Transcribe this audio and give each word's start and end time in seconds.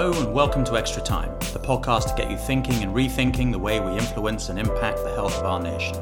Hello, 0.00 0.12
and 0.12 0.32
welcome 0.32 0.62
to 0.62 0.78
Extra 0.78 1.02
Time, 1.02 1.36
the 1.52 1.58
podcast 1.58 2.06
to 2.06 2.14
get 2.14 2.30
you 2.30 2.36
thinking 2.36 2.84
and 2.84 2.94
rethinking 2.94 3.50
the 3.50 3.58
way 3.58 3.80
we 3.80 3.98
influence 3.98 4.48
and 4.48 4.56
impact 4.56 4.98
the 4.98 5.12
health 5.12 5.36
of 5.38 5.44
our 5.44 5.60
nation. 5.60 5.96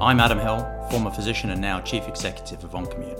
I'm 0.00 0.20
Adam 0.20 0.38
Hill, 0.38 0.86
former 0.88 1.10
physician 1.10 1.50
and 1.50 1.60
now 1.60 1.80
Chief 1.80 2.06
Executive 2.06 2.62
of 2.62 2.70
Oncimmune. 2.70 3.18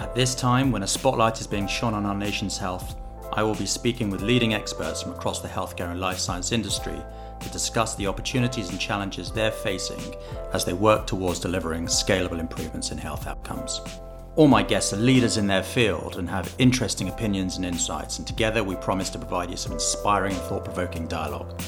At 0.00 0.14
this 0.14 0.34
time, 0.34 0.72
when 0.72 0.84
a 0.84 0.86
spotlight 0.86 1.38
is 1.38 1.46
being 1.46 1.66
shone 1.66 1.92
on 1.92 2.06
our 2.06 2.14
nation's 2.14 2.56
health, 2.56 2.96
I 3.34 3.42
will 3.42 3.54
be 3.54 3.66
speaking 3.66 4.08
with 4.08 4.22
leading 4.22 4.54
experts 4.54 5.02
from 5.02 5.12
across 5.12 5.40
the 5.40 5.48
healthcare 5.48 5.90
and 5.90 6.00
life 6.00 6.18
science 6.18 6.50
industry 6.50 6.98
to 7.40 7.50
discuss 7.50 7.94
the 7.96 8.06
opportunities 8.06 8.70
and 8.70 8.80
challenges 8.80 9.30
they're 9.30 9.52
facing 9.52 10.00
as 10.54 10.64
they 10.64 10.72
work 10.72 11.06
towards 11.06 11.40
delivering 11.40 11.88
scalable 11.88 12.38
improvements 12.40 12.90
in 12.90 12.96
health 12.96 13.26
outcomes. 13.26 13.82
All 14.40 14.48
my 14.48 14.62
guests 14.62 14.94
are 14.94 14.96
leaders 14.96 15.36
in 15.36 15.46
their 15.46 15.62
field 15.62 16.16
and 16.16 16.26
have 16.30 16.54
interesting 16.56 17.10
opinions 17.10 17.56
and 17.56 17.66
insights, 17.66 18.16
and 18.16 18.26
together 18.26 18.64
we 18.64 18.74
promise 18.76 19.10
to 19.10 19.18
provide 19.18 19.50
you 19.50 19.56
some 19.58 19.72
inspiring 19.72 20.32
and 20.32 20.40
thought 20.44 20.64
provoking 20.64 21.06
dialogue. 21.06 21.60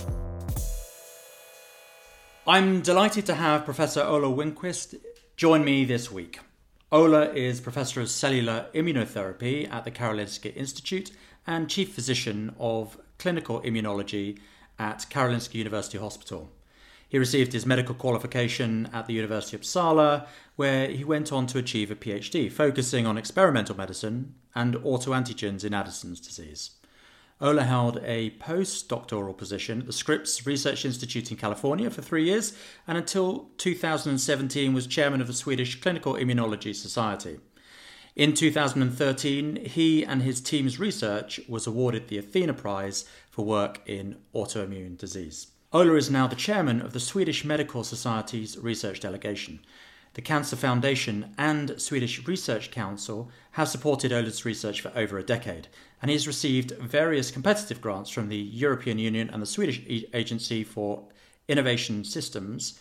I'm 2.47 2.81
delighted 2.81 3.27
to 3.27 3.35
have 3.35 3.67
Professor 3.67 4.03
Ola 4.03 4.29
Winqvist 4.29 4.95
join 5.37 5.67
me 5.67 5.85
this 5.85 6.11
week. 6.11 6.41
Ola 6.91 7.31
is 7.35 7.61
Professor 7.61 8.01
of 8.01 8.09
Cellular 8.09 8.69
Immunotherapy 8.75 9.71
at 9.71 9.85
the 9.85 9.91
Karolinska 9.91 10.57
Institute 10.57 11.11
and 11.47 11.69
Chief 11.69 11.93
Physician 11.93 12.55
of 12.59 12.97
Clinical 13.19 13.61
Immunology 13.61 14.39
at 14.79 15.05
Karolinska 15.11 15.57
University 15.57 15.99
Hospital. 15.99 16.51
He 17.13 17.19
received 17.19 17.53
his 17.53 17.67
medical 17.67 17.95
qualification 17.95 18.89
at 18.91 19.07
the 19.07 19.13
University 19.13 19.55
of 19.55 19.61
Uppsala, 19.61 20.27
where 20.57 20.89
he 20.89 21.05
went 21.05 21.31
on 21.31 21.47
to 21.49 21.59
achieve 21.59 21.91
a 21.91 21.95
PhD, 21.95 22.51
focusing 22.51 23.07
on 23.07 23.19
experimental 23.19 23.77
medicine 23.77 24.35
and 24.55 24.77
autoantigens 24.77 25.63
in 25.63 25.75
Addison's 25.75 26.21
disease. 26.21 26.71
Ola 27.39 27.65
held 27.65 28.01
a 28.03 28.31
postdoctoral 28.39 29.37
position 29.37 29.81
at 29.81 29.87
the 29.87 29.93
Scripps 29.93 30.47
Research 30.47 30.87
Institute 30.87 31.31
in 31.31 31.37
California 31.37 31.91
for 31.91 32.01
three 32.01 32.25
years, 32.25 32.57
and 32.89 32.97
until 32.97 33.51
2017 33.59 34.73
was 34.73 34.87
chairman 34.87 35.21
of 35.21 35.27
the 35.27 35.35
Swedish 35.35 35.83
Clinical 35.83 36.15
Immunology 36.15 36.75
Society. 36.75 37.41
In 38.17 38.33
2013, 38.33 39.67
he 39.67 40.03
and 40.03 40.23
his 40.23 40.41
team's 40.41 40.81
research 40.81 41.41
was 41.47 41.67
awarded 41.67 42.09
the 42.09 42.17
Athena 42.17 42.55
Prize 42.55 43.05
for 43.29 43.45
work 43.45 43.83
in 43.85 44.17
autoimmune 44.35 44.97
disease. 44.97 45.52
Ola 45.75 45.95
is 45.95 46.11
now 46.11 46.27
the 46.27 46.37
chairman 46.37 46.83
of 46.83 46.93
the 46.93 47.01
Swedish 47.01 47.47
Medical 47.47 47.83
Society's 47.83 48.59
research 48.59 49.01
delegation. 49.01 49.61
The 50.13 50.21
Cancer 50.21 50.55
Foundation 50.55 51.35
and 51.39 51.81
Swedish 51.81 52.27
Research 52.27 52.71
Council 52.71 53.31
have 53.53 53.69
supported 53.69 54.13
Ola's 54.13 54.45
research 54.45 54.83
for 54.83 54.93
over 54.95 55.17
a 55.17 55.23
decade, 55.23 55.69
and 56.03 56.11
he 56.11 56.15
has 56.15 56.27
received 56.27 56.73
various 56.73 57.31
competitive 57.31 57.81
grants 57.81 58.11
from 58.11 58.29
the 58.29 58.37
European 58.37 58.99
Union 58.99 59.31
and 59.31 59.41
the 59.41 59.47
Swedish 59.47 59.81
Agency 60.13 60.63
for 60.63 61.09
Innovation 61.49 62.05
Systems 62.05 62.79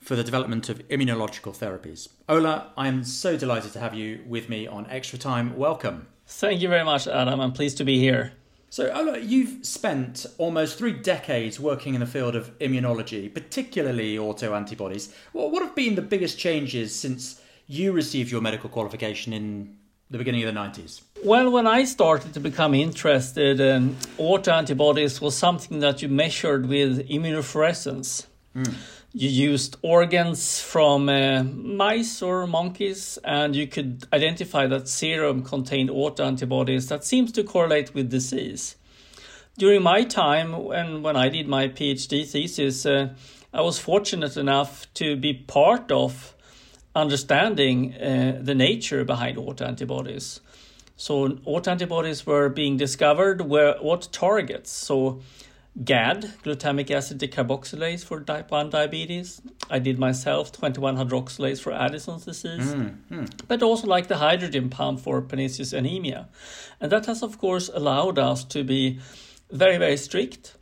for 0.00 0.16
the 0.16 0.24
development 0.24 0.68
of 0.68 0.86
immunological 0.88 1.56
therapies. 1.56 2.08
Ola, 2.28 2.72
I 2.76 2.88
am 2.88 3.04
so 3.04 3.36
delighted 3.36 3.72
to 3.74 3.78
have 3.78 3.94
you 3.94 4.24
with 4.26 4.48
me 4.48 4.66
on 4.66 4.90
Extra 4.90 5.20
Time. 5.20 5.56
Welcome. 5.56 6.08
Thank 6.26 6.60
you 6.60 6.68
very 6.68 6.84
much, 6.84 7.06
Adam. 7.06 7.40
I'm 7.40 7.52
pleased 7.52 7.76
to 7.76 7.84
be 7.84 8.00
here. 8.00 8.32
So, 8.68 8.90
Ola, 8.92 9.18
you've 9.18 9.64
spent 9.64 10.26
almost 10.38 10.76
three 10.76 10.92
decades 10.92 11.58
working 11.60 11.94
in 11.94 12.00
the 12.00 12.06
field 12.06 12.34
of 12.34 12.56
immunology, 12.58 13.32
particularly 13.32 14.16
autoantibodies. 14.16 15.12
Well, 15.32 15.50
what 15.50 15.62
have 15.62 15.74
been 15.74 15.94
the 15.94 16.02
biggest 16.02 16.38
changes 16.38 16.94
since 16.94 17.40
you 17.66 17.92
received 17.92 18.30
your 18.30 18.40
medical 18.40 18.68
qualification 18.68 19.32
in 19.32 19.76
the 20.10 20.18
beginning 20.18 20.42
of 20.42 20.52
the 20.52 20.60
90s? 20.60 21.02
Well, 21.24 21.50
when 21.50 21.66
I 21.66 21.84
started 21.84 22.34
to 22.34 22.40
become 22.40 22.74
interested, 22.74 23.60
um, 23.60 23.96
autoantibodies 24.18 25.20
was 25.20 25.36
something 25.36 25.78
that 25.80 26.02
you 26.02 26.08
measured 26.08 26.66
with 26.66 27.08
immunofluorescence. 27.08 28.26
Mm 28.54 28.74
you 29.18 29.30
used 29.30 29.78
organs 29.80 30.60
from 30.60 31.08
uh, 31.08 31.42
mice 31.42 32.20
or 32.20 32.46
monkeys, 32.46 33.18
and 33.24 33.56
you 33.56 33.66
could 33.66 34.06
identify 34.12 34.66
that 34.66 34.88
serum 34.88 35.42
contained 35.42 35.88
autoantibodies 35.88 36.88
that 36.88 37.02
seems 37.02 37.32
to 37.32 37.42
correlate 37.42 37.94
with 37.94 38.10
disease. 38.10 38.76
During 39.56 39.82
my 39.82 40.04
time, 40.04 40.52
when, 40.52 41.02
when 41.02 41.16
I 41.16 41.30
did 41.30 41.48
my 41.48 41.68
PhD 41.68 42.28
thesis, 42.30 42.84
uh, 42.84 43.14
I 43.54 43.62
was 43.62 43.78
fortunate 43.78 44.36
enough 44.36 44.86
to 44.94 45.16
be 45.16 45.32
part 45.32 45.90
of 45.90 46.34
understanding 46.94 47.94
uh, 47.94 48.38
the 48.42 48.54
nature 48.54 49.02
behind 49.02 49.38
autoantibodies. 49.38 50.40
So 50.98 51.30
autoantibodies 51.46 52.26
were 52.26 52.50
being 52.50 52.76
discovered 52.76 53.40
where 53.40 53.76
what 53.80 54.08
targets. 54.12 54.70
So 54.70 55.22
GAD, 55.84 56.32
glutamic 56.42 56.90
acid 56.90 57.18
decarboxylase 57.18 58.04
for 58.04 58.20
type 58.20 58.50
1 58.50 58.70
diabetes. 58.70 59.42
I 59.68 59.78
did 59.78 59.98
myself 59.98 60.50
21 60.52 60.96
hydroxylase 60.96 61.60
for 61.60 61.72
Addison's 61.72 62.24
disease, 62.24 62.74
mm, 62.74 62.96
mm. 63.10 63.30
but 63.46 63.62
also 63.62 63.86
like 63.86 64.08
the 64.08 64.16
hydrogen 64.16 64.70
pump 64.70 65.00
for 65.00 65.20
pernicious 65.20 65.74
anemia. 65.74 66.28
And 66.80 66.90
that 66.92 67.06
has, 67.06 67.22
of 67.22 67.38
course, 67.38 67.68
allowed 67.74 68.18
us 68.18 68.44
to 68.44 68.64
be 68.64 69.00
very, 69.50 69.76
very 69.76 69.98
strict 69.98 70.56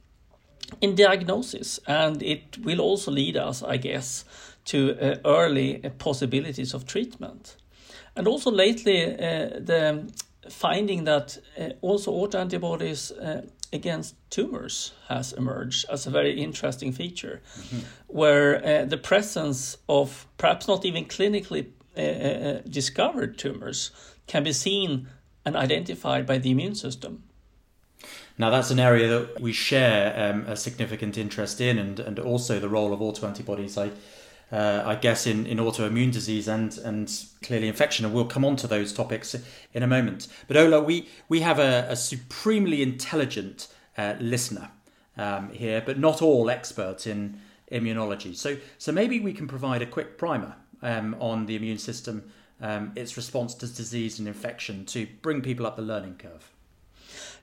in 0.81 0.97
diagnosis. 0.97 1.79
And 1.87 2.21
it 2.21 2.59
will 2.59 2.81
also 2.81 3.13
lead 3.13 3.37
us, 3.37 3.63
I 3.63 3.77
guess, 3.77 4.25
to 4.67 4.97
uh, 5.01 5.17
early 5.25 5.85
uh, 5.85 5.91
possibilities 5.91 6.75
of 6.75 6.87
treatment. 6.87 7.57
And 8.17 8.27
also 8.27 8.51
lately, 8.51 9.13
uh, 9.13 9.61
the 9.61 10.13
finding 10.49 11.05
that 11.05 11.39
uh, 11.59 11.71
also 11.81 12.13
autoantibodies 12.13 13.13
uh, 13.13 13.43
against 13.75 14.15
tumors 14.31 14.93
has 15.09 15.33
emerged 15.33 15.85
as 15.91 16.07
a 16.07 16.11
very 16.11 16.41
interesting 16.41 16.93
feature, 16.93 17.43
mm-hmm. 17.59 17.81
where 18.07 18.65
uh, 18.65 18.85
the 18.87 18.97
presence 18.97 19.77
of 19.89 20.27
perhaps 20.39 20.69
not 20.69 20.85
even 20.85 21.05
clinically 21.05 21.67
uh, 21.97 22.01
uh, 22.01 22.61
discovered 22.69 23.37
tumors 23.37 23.91
can 24.27 24.45
be 24.45 24.53
seen 24.53 25.09
and 25.45 25.57
identified 25.57 26.25
by 26.25 26.39
the 26.39 26.51
immune 26.51 26.75
system. 26.75 27.25
Now, 28.39 28.51
that's 28.51 28.71
an 28.71 28.81
area 28.81 29.09
that 29.09 29.41
we 29.41 29.53
share 29.53 30.33
um, 30.33 30.47
a 30.47 30.57
significant 30.57 31.17
interest 31.19 31.61
in, 31.61 31.79
and, 31.79 32.01
and 32.01 32.19
also 32.19 32.59
the 32.59 32.69
role 32.69 32.93
of 32.93 33.01
autoantibodies. 33.01 33.77
I, 33.81 33.91
uh, 34.55 34.83
I 34.87 34.95
guess 34.95 35.27
in, 35.27 35.47
in 35.47 35.59
autoimmune 35.59 36.13
disease 36.13 36.47
and 36.47 36.79
and 36.79 37.13
clearly 37.43 37.67
infection, 37.67 38.05
and 38.05 38.15
we'll 38.15 38.27
come 38.27 38.45
on 38.45 38.55
to 38.57 38.69
those 38.69 38.93
topics 38.93 39.35
in 39.73 39.83
a 39.83 39.87
moment. 39.87 40.29
But 40.47 40.57
Ola, 40.57 40.81
we 40.81 41.09
we 41.29 41.41
have 41.41 41.59
a, 41.59 41.87
a 41.91 41.97
supremely 41.97 42.81
intelligent 42.81 43.67
uh, 43.99 44.15
listener 44.21 44.71
um, 45.17 45.51
here, 45.51 45.83
but 45.85 45.99
not 45.99 46.23
all 46.23 46.49
experts 46.51 47.07
in 47.07 47.41
immunology. 47.73 48.37
So 48.37 48.57
so 48.79 48.93
maybe 48.93 49.19
we 49.19 49.33
can 49.33 49.49
provide 49.49 49.83
a 49.83 49.87
quick 49.87 50.19
primer 50.19 50.55
um, 50.83 51.17
on 51.19 51.47
the 51.47 51.57
immune 51.57 51.79
system, 51.79 52.31
um, 52.61 52.93
its 52.95 53.17
response 53.17 53.55
to 53.55 53.67
disease 53.67 54.21
and 54.21 54.29
infection, 54.29 54.85
to 54.87 55.09
bring 55.21 55.43
people 55.43 55.67
up 55.67 55.75
the 55.75 55.83
learning 55.83 56.15
curve. 56.19 56.53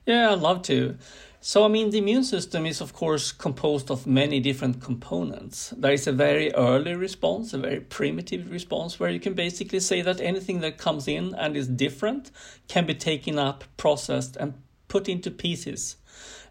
Yeah, 0.06 0.32
I'd 0.32 0.40
love 0.40 0.62
to. 0.62 0.96
So, 1.44 1.64
I 1.64 1.68
mean, 1.68 1.90
the 1.90 1.98
immune 1.98 2.22
system 2.22 2.66
is, 2.66 2.80
of 2.80 2.92
course, 2.92 3.32
composed 3.32 3.90
of 3.90 4.06
many 4.06 4.38
different 4.38 4.80
components. 4.80 5.74
There 5.76 5.92
is 5.92 6.06
a 6.06 6.12
very 6.12 6.54
early 6.54 6.94
response, 6.94 7.52
a 7.52 7.58
very 7.58 7.80
primitive 7.80 8.48
response, 8.48 9.00
where 9.00 9.10
you 9.10 9.18
can 9.18 9.34
basically 9.34 9.80
say 9.80 10.02
that 10.02 10.20
anything 10.20 10.60
that 10.60 10.78
comes 10.78 11.08
in 11.08 11.34
and 11.34 11.56
is 11.56 11.66
different 11.66 12.30
can 12.68 12.86
be 12.86 12.94
taken 12.94 13.40
up, 13.40 13.64
processed, 13.76 14.36
and 14.36 14.54
put 14.86 15.08
into 15.08 15.32
pieces. 15.32 15.96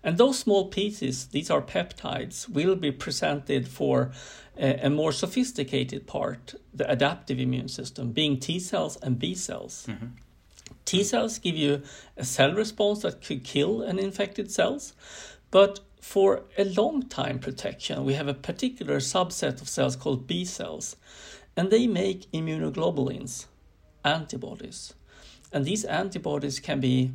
And 0.04 0.18
those 0.18 0.40
small 0.40 0.68
pieces, 0.68 1.28
these 1.28 1.50
are 1.50 1.62
peptides, 1.62 2.50
will 2.50 2.76
be 2.76 2.92
presented 2.92 3.70
for 3.70 4.12
a, 4.58 4.88
a 4.88 4.90
more 4.90 5.14
sophisticated 5.14 6.06
part, 6.06 6.56
the 6.74 6.92
adaptive 6.92 7.40
immune 7.40 7.70
system, 7.70 8.12
being 8.12 8.42
T 8.42 8.60
cells 8.60 8.98
and 8.98 9.18
B 9.18 9.36
cells. 9.36 9.86
Mm-hmm. 9.88 10.08
T 10.86 11.04
cells 11.04 11.40
give 11.40 11.56
you 11.56 11.82
a 12.18 12.26
cell 12.26 12.54
response 12.54 13.02
that 13.02 13.24
could 13.24 13.44
kill 13.44 13.82
an 13.82 14.00
infected 14.00 14.52
cells, 14.52 14.94
but 15.50 15.80
for 16.02 16.44
a 16.58 16.66
long 16.66 17.04
time 17.04 17.40
protection, 17.40 18.04
we 18.04 18.16
have 18.16 18.28
a 18.28 18.34
particular 18.34 18.98
subset 18.98 19.62
of 19.62 19.70
cells 19.70 19.96
called 19.96 20.28
B 20.28 20.44
cells, 20.44 20.96
and 21.56 21.70
they 21.70 21.88
make 21.88 22.32
immunoglobulins, 22.32 23.46
antibodies. 24.04 24.94
And 25.54 25.64
these 25.66 25.86
antibodies 25.86 26.60
can 26.60 26.80
be 26.80 27.12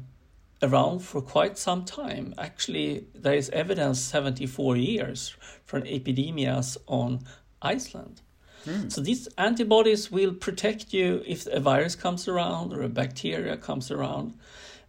around 0.62 1.00
for 1.00 1.20
quite 1.20 1.58
some 1.58 1.84
time. 1.84 2.34
Actually, 2.38 3.06
there 3.14 3.34
is 3.34 3.50
evidence 3.50 4.00
74 4.00 4.76
years 4.76 5.36
from 5.64 5.82
epidemias 5.82 6.76
on 6.86 7.20
Iceland. 7.60 8.22
Mm. 8.66 8.92
So 8.92 9.00
these 9.00 9.28
antibodies 9.38 10.10
will 10.10 10.32
protect 10.32 10.92
you 10.92 11.22
if 11.26 11.46
a 11.46 11.60
virus 11.60 11.94
comes 11.94 12.28
around 12.28 12.72
or 12.72 12.82
a 12.82 12.88
bacteria 12.88 13.56
comes 13.56 13.90
around. 13.90 14.34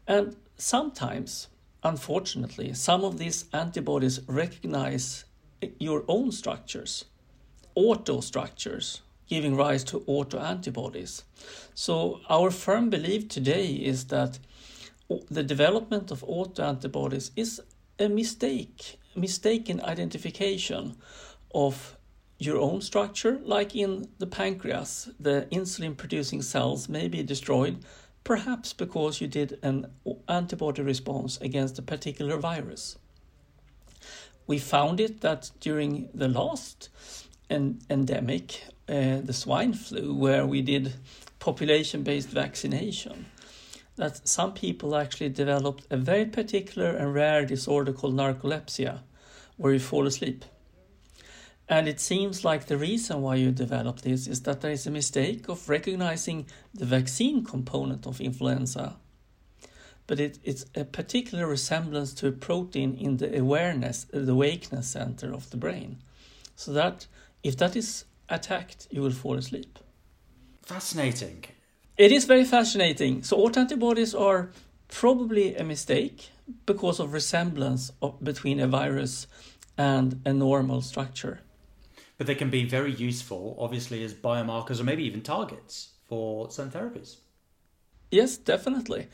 And 0.08 0.36
sometimes, 0.58 1.48
unfortunately, 1.84 2.74
some 2.74 3.04
of 3.04 3.18
these 3.18 3.46
antibodies 3.54 4.22
recognize 4.28 5.26
your 5.80 6.04
own 6.08 6.32
structures, 6.32 7.06
auto 7.76 8.22
structures, 8.22 9.02
giving 9.28 9.56
rise 9.56 9.84
to 9.84 10.00
autoantibodies. 10.02 11.24
So 11.76 12.22
our 12.30 12.50
firm 12.50 12.90
belief 12.90 13.28
today 13.28 13.68
is 13.68 14.06
that 14.06 14.40
the 15.30 15.44
development 15.44 16.12
of 16.12 16.22
autoantibodies 16.22 17.32
is 17.36 17.62
a 18.00 18.08
mistake, 18.10 19.00
mistaken 19.16 19.82
identification 19.82 20.96
of 21.54 21.97
your 22.40 22.58
own 22.58 22.82
structure, 22.82 23.40
like 23.44 23.76
in 23.76 24.10
the 24.20 24.28
pancreas, 24.28 25.10
the 25.20 25.48
insulin 25.52 25.98
producing 25.98 26.42
cells 26.42 26.88
may 26.88 27.08
be 27.08 27.24
destroyed, 27.24 27.84
perhaps 28.24 28.74
because 28.74 29.20
you 29.20 29.28
did 29.28 29.58
an 29.64 29.88
antibody 30.28 30.82
response 30.82 31.38
against 31.42 31.80
a 31.80 31.82
particular 31.82 32.38
virus. 32.38 32.98
We 34.46 34.60
found 34.60 35.00
it 35.00 35.22
that 35.22 35.52
during 35.60 36.10
the 36.14 36.28
last 36.28 36.90
en- 37.50 37.80
endemic, 37.90 38.64
uh, 38.88 39.20
the 39.24 39.34
swine 39.34 39.74
flu, 39.74 40.14
where 40.14 40.46
we 40.46 40.62
did 40.62 40.94
population 41.40 42.04
based 42.04 42.30
vaccination, 42.30 43.26
that 43.96 44.28
some 44.28 44.54
people 44.54 44.96
actually 44.96 45.30
developed 45.30 45.88
a 45.90 45.98
very 45.98 46.26
particular 46.26 46.92
and 46.92 47.14
rare 47.14 47.46
disorder 47.46 47.92
called 47.92 48.16
narcolepsy, 48.16 49.00
where 49.58 49.74
you 49.74 49.80
fall 49.80 50.06
asleep. 50.06 50.46
And 51.70 51.88
it 51.88 52.00
seems 52.00 52.46
like 52.46 52.66
the 52.66 52.78
reason 52.78 53.22
why 53.22 53.36
you 53.36 53.52
develop 53.52 54.02
this 54.02 54.26
is 54.28 54.42
that 54.44 54.62
there 54.62 54.72
is 54.72 54.88
a 54.88 54.92
mistake 54.92 55.50
of 55.50 55.68
recognizing 55.68 56.46
the 56.74 56.86
vaccine 56.86 57.44
component 57.44 58.08
of 58.08 58.22
influenza. 58.22 58.96
But 60.06 60.22
it, 60.22 60.40
it's 60.46 60.66
a 60.76 60.86
particular 60.86 61.46
resemblance 61.46 62.14
to 62.16 62.28
a 62.28 62.32
protein 62.32 62.96
in 62.96 63.18
the 63.18 63.38
awareness, 63.38 64.06
the 64.12 64.32
awakeness 64.32 64.88
center 64.88 65.34
of 65.34 65.50
the 65.50 65.58
brain. 65.58 65.98
So 66.56 66.72
that 66.72 67.08
if 67.44 67.58
that 67.58 67.76
is 67.76 68.06
attacked, 68.30 68.88
you 68.90 69.02
will 69.02 69.12
fall 69.12 69.36
asleep. 69.36 69.78
Fascinating. 70.64 71.44
It 71.98 72.14
is 72.14 72.24
very 72.24 72.46
fascinating. 72.46 73.24
So 73.24 73.38
autoantibodies 73.38 74.18
are 74.18 74.52
probably 74.88 75.56
a 75.56 75.66
mistake 75.66 76.30
because 76.66 77.02
of 77.02 77.12
resemblance 77.12 77.92
of, 78.02 78.24
between 78.24 78.62
a 78.62 78.68
virus 78.68 79.28
and 79.78 80.22
a 80.26 80.32
normal 80.32 80.82
structure 80.82 81.42
but 82.18 82.28
they 82.28 82.36
can 82.36 82.50
be 82.50 82.66
very 82.66 82.92
useful, 82.94 83.56
obviously, 83.60 84.04
as 84.04 84.14
biomarkers 84.14 84.80
or 84.80 84.84
maybe 84.84 85.04
even 85.04 85.22
targets 85.22 85.90
for 86.08 86.50
certain 86.50 86.72
therapies. 86.72 87.18
Yes, 88.12 88.38
definitely. 88.38 89.08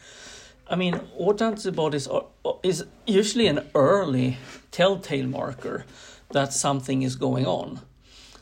I 0.68 0.76
mean, 0.76 0.96
autoantibodies 1.20 2.12
are, 2.12 2.58
is 2.64 2.86
usually 3.06 3.48
an 3.48 3.68
early 3.76 4.38
telltale 4.72 5.28
marker 5.28 5.86
that 6.32 6.54
something 6.54 7.02
is 7.02 7.16
going 7.16 7.46
on. 7.46 7.82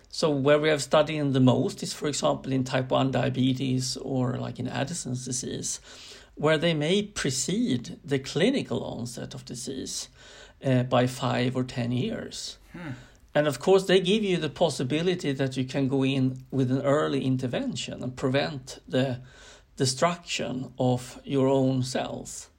So, 0.10 0.30
where 0.30 0.60
we 0.60 0.70
have 0.70 0.84
studied 0.84 1.34
the 1.34 1.40
most 1.40 1.82
is, 1.82 1.94
for 1.94 2.08
example, 2.08 2.52
in 2.52 2.64
type 2.64 2.92
1 2.92 3.12
diabetes 3.12 3.98
or 3.98 4.38
like 4.38 4.60
in 4.60 4.68
Addison's 4.68 5.26
disease, 5.26 5.80
where 6.36 6.58
they 6.58 6.74
may 6.74 7.02
precede 7.02 7.98
the 8.04 8.20
clinical 8.20 8.84
onset 8.84 9.34
of 9.34 9.46
disease 9.46 10.10
uh, 10.64 10.84
by 10.84 11.08
five 11.08 11.56
or 11.56 11.64
10 11.64 11.92
years. 11.92 12.58
Hmm. 12.74 12.92
And 13.34 13.48
of 13.48 13.60
course, 13.60 13.86
they 13.86 14.02
give 14.02 14.24
you 14.24 14.38
the 14.38 14.50
possibility 14.50 15.32
that 15.32 15.56
you 15.56 15.64
can 15.66 15.88
go 15.88 16.04
in 16.04 16.44
with 16.52 16.70
an 16.70 16.82
early 16.82 17.26
intervention 17.26 18.04
and 18.04 18.16
prevent 18.16 18.80
the 18.88 19.22
destruction 19.78 20.74
of 20.78 21.20
your 21.24 21.48
own 21.48 21.84
cells. 21.84 22.50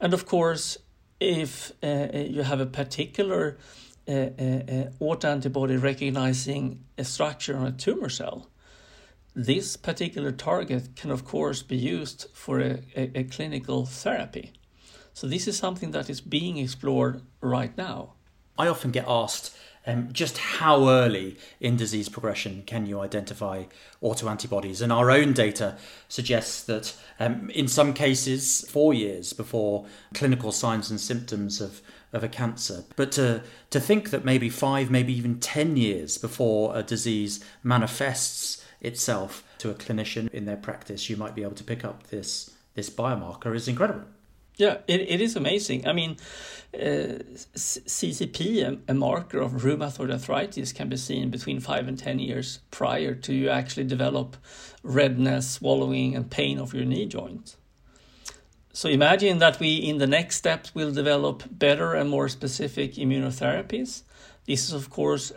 And 0.00 0.14
of 0.14 0.26
course, 0.26 0.78
if 1.18 1.72
uh, 1.82 2.08
you 2.12 2.42
have 2.42 2.60
a 2.60 2.66
particular 2.66 3.58
uh, 4.08 4.12
uh, 4.12 4.14
uh 4.14 4.90
autoantibody 5.00 5.82
recognizing 5.82 6.84
a 6.96 7.04
structure 7.04 7.56
on 7.56 7.66
a 7.66 7.72
tumor 7.72 8.08
cell, 8.08 8.48
this 9.34 9.76
particular 9.76 10.30
target 10.30 10.94
can, 10.94 11.10
of 11.10 11.24
course, 11.24 11.62
be 11.62 11.76
used 11.76 12.26
for 12.32 12.60
a, 12.60 12.78
a, 12.96 13.20
a 13.20 13.24
clinical 13.24 13.84
therapy. 13.84 14.52
So, 15.12 15.26
this 15.26 15.48
is 15.48 15.58
something 15.58 15.90
that 15.90 16.08
is 16.08 16.20
being 16.20 16.58
explored 16.58 17.22
right 17.40 17.76
now. 17.76 18.12
I 18.58 18.68
often 18.68 18.92
get 18.92 19.04
asked 19.08 19.54
um, 19.86 20.08
just 20.12 20.38
how 20.38 20.88
early 20.88 21.36
in 21.60 21.76
disease 21.76 22.08
progression 22.08 22.64
can 22.66 22.86
you 22.86 23.00
identify 23.00 23.64
autoantibodies? 24.02 24.82
And 24.82 24.92
our 24.92 25.10
own 25.10 25.32
data 25.32 25.76
suggests 26.08 26.62
that 26.64 26.94
um, 27.20 27.50
in 27.50 27.68
some 27.68 27.94
cases, 27.94 28.62
four 28.68 28.92
years 28.92 29.32
before 29.32 29.86
clinical 30.14 30.52
signs 30.52 30.90
and 30.90 31.00
symptoms 31.00 31.60
of, 31.60 31.80
of 32.12 32.24
a 32.24 32.28
cancer. 32.28 32.84
But 32.96 33.12
to, 33.12 33.42
to 33.70 33.80
think 33.80 34.10
that 34.10 34.24
maybe 34.24 34.48
five, 34.48 34.90
maybe 34.90 35.16
even 35.16 35.38
10 35.38 35.76
years 35.76 36.18
before 36.18 36.76
a 36.76 36.82
disease 36.82 37.44
manifests 37.62 38.64
itself 38.80 39.44
to 39.58 39.70
a 39.70 39.74
clinician 39.74 40.28
in 40.32 40.44
their 40.44 40.56
practice, 40.56 41.08
you 41.08 41.16
might 41.16 41.34
be 41.34 41.42
able 41.42 41.54
to 41.54 41.64
pick 41.64 41.84
up 41.84 42.08
this, 42.08 42.50
this 42.74 42.90
biomarker 42.90 43.54
is 43.54 43.68
incredible. 43.68 44.04
Yeah, 44.56 44.78
it, 44.86 45.02
it 45.02 45.20
is 45.20 45.36
amazing. 45.36 45.86
I 45.86 45.92
mean, 45.92 46.16
uh, 46.74 47.20
CCP, 47.54 48.80
a, 48.88 48.94
marker 48.94 49.40
of 49.40 49.52
rheumatoid 49.52 50.10
arthritis, 50.10 50.72
can 50.72 50.88
be 50.88 50.96
seen 50.96 51.30
between 51.30 51.60
five 51.60 51.88
and 51.88 51.98
10 51.98 52.18
years 52.18 52.60
prior 52.70 53.14
to 53.14 53.34
you 53.34 53.50
actually 53.50 53.84
develop 53.84 54.36
redness, 54.82 55.50
swallowing, 55.50 56.16
and 56.16 56.30
pain 56.30 56.58
of 56.58 56.72
your 56.72 56.86
knee 56.86 57.06
joint. 57.06 57.56
So 58.72 58.88
imagine 58.88 59.38
that 59.38 59.60
we, 59.60 59.76
in 59.76 59.98
the 59.98 60.06
next 60.06 60.36
step, 60.36 60.68
will 60.74 60.92
develop 60.92 61.44
better 61.50 61.94
and 61.94 62.08
more 62.08 62.28
specific 62.28 62.94
immunotherapies. 62.94 64.02
This 64.46 64.68
is, 64.68 64.72
of 64.72 64.90
course, 64.90 65.32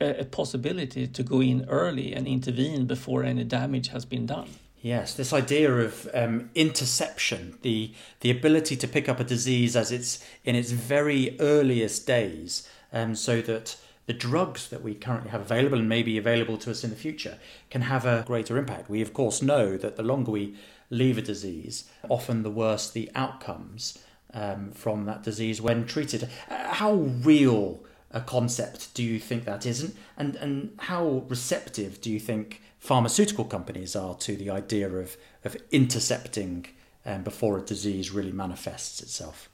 a, 0.00 0.20
a 0.20 0.24
possibility 0.24 1.06
to 1.06 1.22
go 1.22 1.42
in 1.42 1.66
early 1.68 2.14
and 2.14 2.26
intervene 2.26 2.86
before 2.86 3.22
any 3.22 3.44
damage 3.44 3.88
has 3.88 4.04
been 4.04 4.26
done. 4.26 4.48
Yes, 4.82 5.14
this 5.14 5.32
idea 5.32 5.72
of 5.72 6.10
um, 6.12 6.50
interception, 6.56 7.56
the 7.62 7.92
the 8.18 8.32
ability 8.32 8.74
to 8.76 8.88
pick 8.88 9.08
up 9.08 9.20
a 9.20 9.24
disease 9.24 9.76
as 9.76 9.92
it's 9.92 10.24
in 10.44 10.56
its 10.56 10.72
very 10.72 11.36
earliest 11.38 12.04
days, 12.04 12.68
um, 12.92 13.14
so 13.14 13.40
that 13.42 13.76
the 14.06 14.12
drugs 14.12 14.68
that 14.70 14.82
we 14.82 14.96
currently 14.96 15.30
have 15.30 15.40
available 15.40 15.78
and 15.78 15.88
may 15.88 16.02
be 16.02 16.18
available 16.18 16.58
to 16.58 16.70
us 16.72 16.82
in 16.82 16.90
the 16.90 16.96
future 16.96 17.38
can 17.70 17.82
have 17.82 18.04
a 18.04 18.24
greater 18.26 18.58
impact. 18.58 18.90
We 18.90 19.00
of 19.00 19.14
course 19.14 19.40
know 19.40 19.76
that 19.76 19.94
the 19.94 20.02
longer 20.02 20.32
we 20.32 20.56
leave 20.90 21.16
a 21.16 21.22
disease, 21.22 21.84
often 22.08 22.42
the 22.42 22.50
worse 22.50 22.90
the 22.90 23.08
outcomes 23.14 23.98
um, 24.34 24.72
from 24.72 25.04
that 25.04 25.22
disease 25.22 25.62
when 25.62 25.86
treated. 25.86 26.28
Uh, 26.50 26.74
how 26.74 26.94
real 26.94 27.84
a 28.10 28.20
concept 28.20 28.92
do 28.94 29.04
you 29.04 29.20
think 29.20 29.44
that 29.44 29.64
is, 29.64 29.80
and, 29.80 29.94
and 30.16 30.34
and 30.34 30.74
how 30.80 31.24
receptive 31.28 32.00
do 32.00 32.10
you 32.10 32.18
think 32.18 32.60
pharmaceutical 32.82 33.44
companies 33.44 33.94
are 33.94 34.16
to 34.16 34.34
the 34.36 34.50
idea 34.50 34.88
of, 34.88 35.16
of 35.44 35.56
intercepting 35.70 36.66
um, 37.06 37.22
before 37.22 37.58
a 37.58 37.62
disease 37.62 38.10
really 38.10 38.32
manifests 38.32 39.00
itself? 39.00 39.48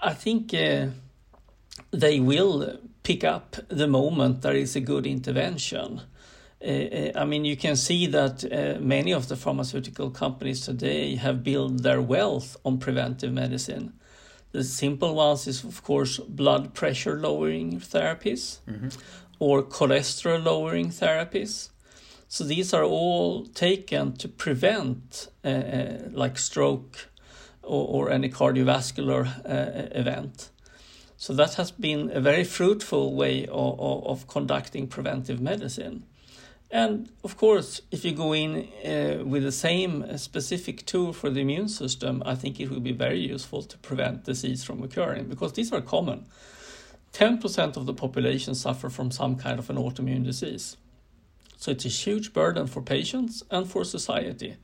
I 0.00 0.12
think 0.12 0.52
uh, 0.52 0.88
they 1.92 2.18
will 2.18 2.80
pick 3.04 3.22
up 3.22 3.56
the 3.68 3.86
moment 3.86 4.42
there 4.42 4.56
is 4.56 4.74
a 4.74 4.80
good 4.80 5.06
intervention. 5.06 6.02
Uh, 6.60 6.66
uh, 6.66 7.12
I 7.14 7.24
mean, 7.24 7.44
you 7.44 7.56
can 7.56 7.76
see 7.76 8.08
that 8.08 8.44
uh, 8.44 8.80
many 8.80 9.12
of 9.12 9.28
the 9.28 9.36
pharmaceutical 9.36 10.10
companies 10.10 10.66
today 10.66 11.14
have 11.14 11.44
built 11.44 11.84
their 11.84 12.02
wealth 12.02 12.56
on 12.64 12.78
preventive 12.78 13.32
medicine. 13.32 13.92
The 14.50 14.64
simple 14.64 15.14
ones 15.14 15.46
is, 15.46 15.62
of 15.62 15.82
course, 15.84 16.18
blood 16.18 16.74
pressure 16.74 17.20
lowering 17.20 17.78
therapies. 17.78 18.58
Mm-hmm 18.68 18.88
or 19.42 19.60
cholesterol 19.60 20.44
lowering 20.44 20.88
therapies. 20.90 21.70
So 22.28 22.44
these 22.44 22.72
are 22.72 22.84
all 22.84 23.44
taken 23.46 24.12
to 24.18 24.28
prevent 24.28 25.26
uh, 25.44 25.48
uh, 25.48 25.98
like 26.12 26.38
stroke 26.38 27.08
or, 27.60 27.88
or 27.88 28.10
any 28.12 28.28
cardiovascular 28.28 29.26
uh, 29.44 29.98
event. 29.98 30.50
So 31.16 31.32
that 31.34 31.54
has 31.54 31.72
been 31.72 32.12
a 32.14 32.20
very 32.20 32.44
fruitful 32.44 33.16
way 33.16 33.46
of, 33.46 33.80
of, 33.80 34.06
of, 34.06 34.28
conducting 34.28 34.86
preventive 34.86 35.40
medicine. 35.40 36.04
And 36.70 37.10
of 37.24 37.36
course, 37.36 37.80
if 37.90 38.04
you 38.04 38.12
go 38.12 38.32
in 38.32 38.68
uh, 38.86 39.24
with 39.24 39.42
the 39.42 39.50
same 39.50 40.16
specific 40.18 40.86
tool 40.86 41.12
for 41.12 41.30
the 41.30 41.40
immune 41.40 41.68
system, 41.68 42.22
I 42.24 42.36
think 42.36 42.60
it 42.60 42.70
will 42.70 42.80
be 42.80 42.92
very 42.92 43.18
useful 43.18 43.62
to 43.62 43.76
prevent 43.78 44.22
disease 44.22 44.62
from 44.62 44.84
occurring 44.84 45.24
because 45.24 45.54
these 45.54 45.72
are 45.72 45.80
common. 45.80 46.26
10% 47.12 47.76
of 47.76 47.86
the 47.86 47.94
population 47.94 48.54
suffer 48.54 48.88
from 48.88 49.10
some 49.10 49.36
kind 49.36 49.58
of 49.58 49.68
an 49.68 49.76
autoimmune 49.76 50.24
disease. 50.24 50.76
So 51.56 51.70
it's 51.70 51.84
a 51.84 51.88
huge 51.88 52.32
burden 52.32 52.66
for 52.66 52.82
patients 52.82 53.42
and 53.50 53.68
for 53.68 53.84
society 53.84 54.56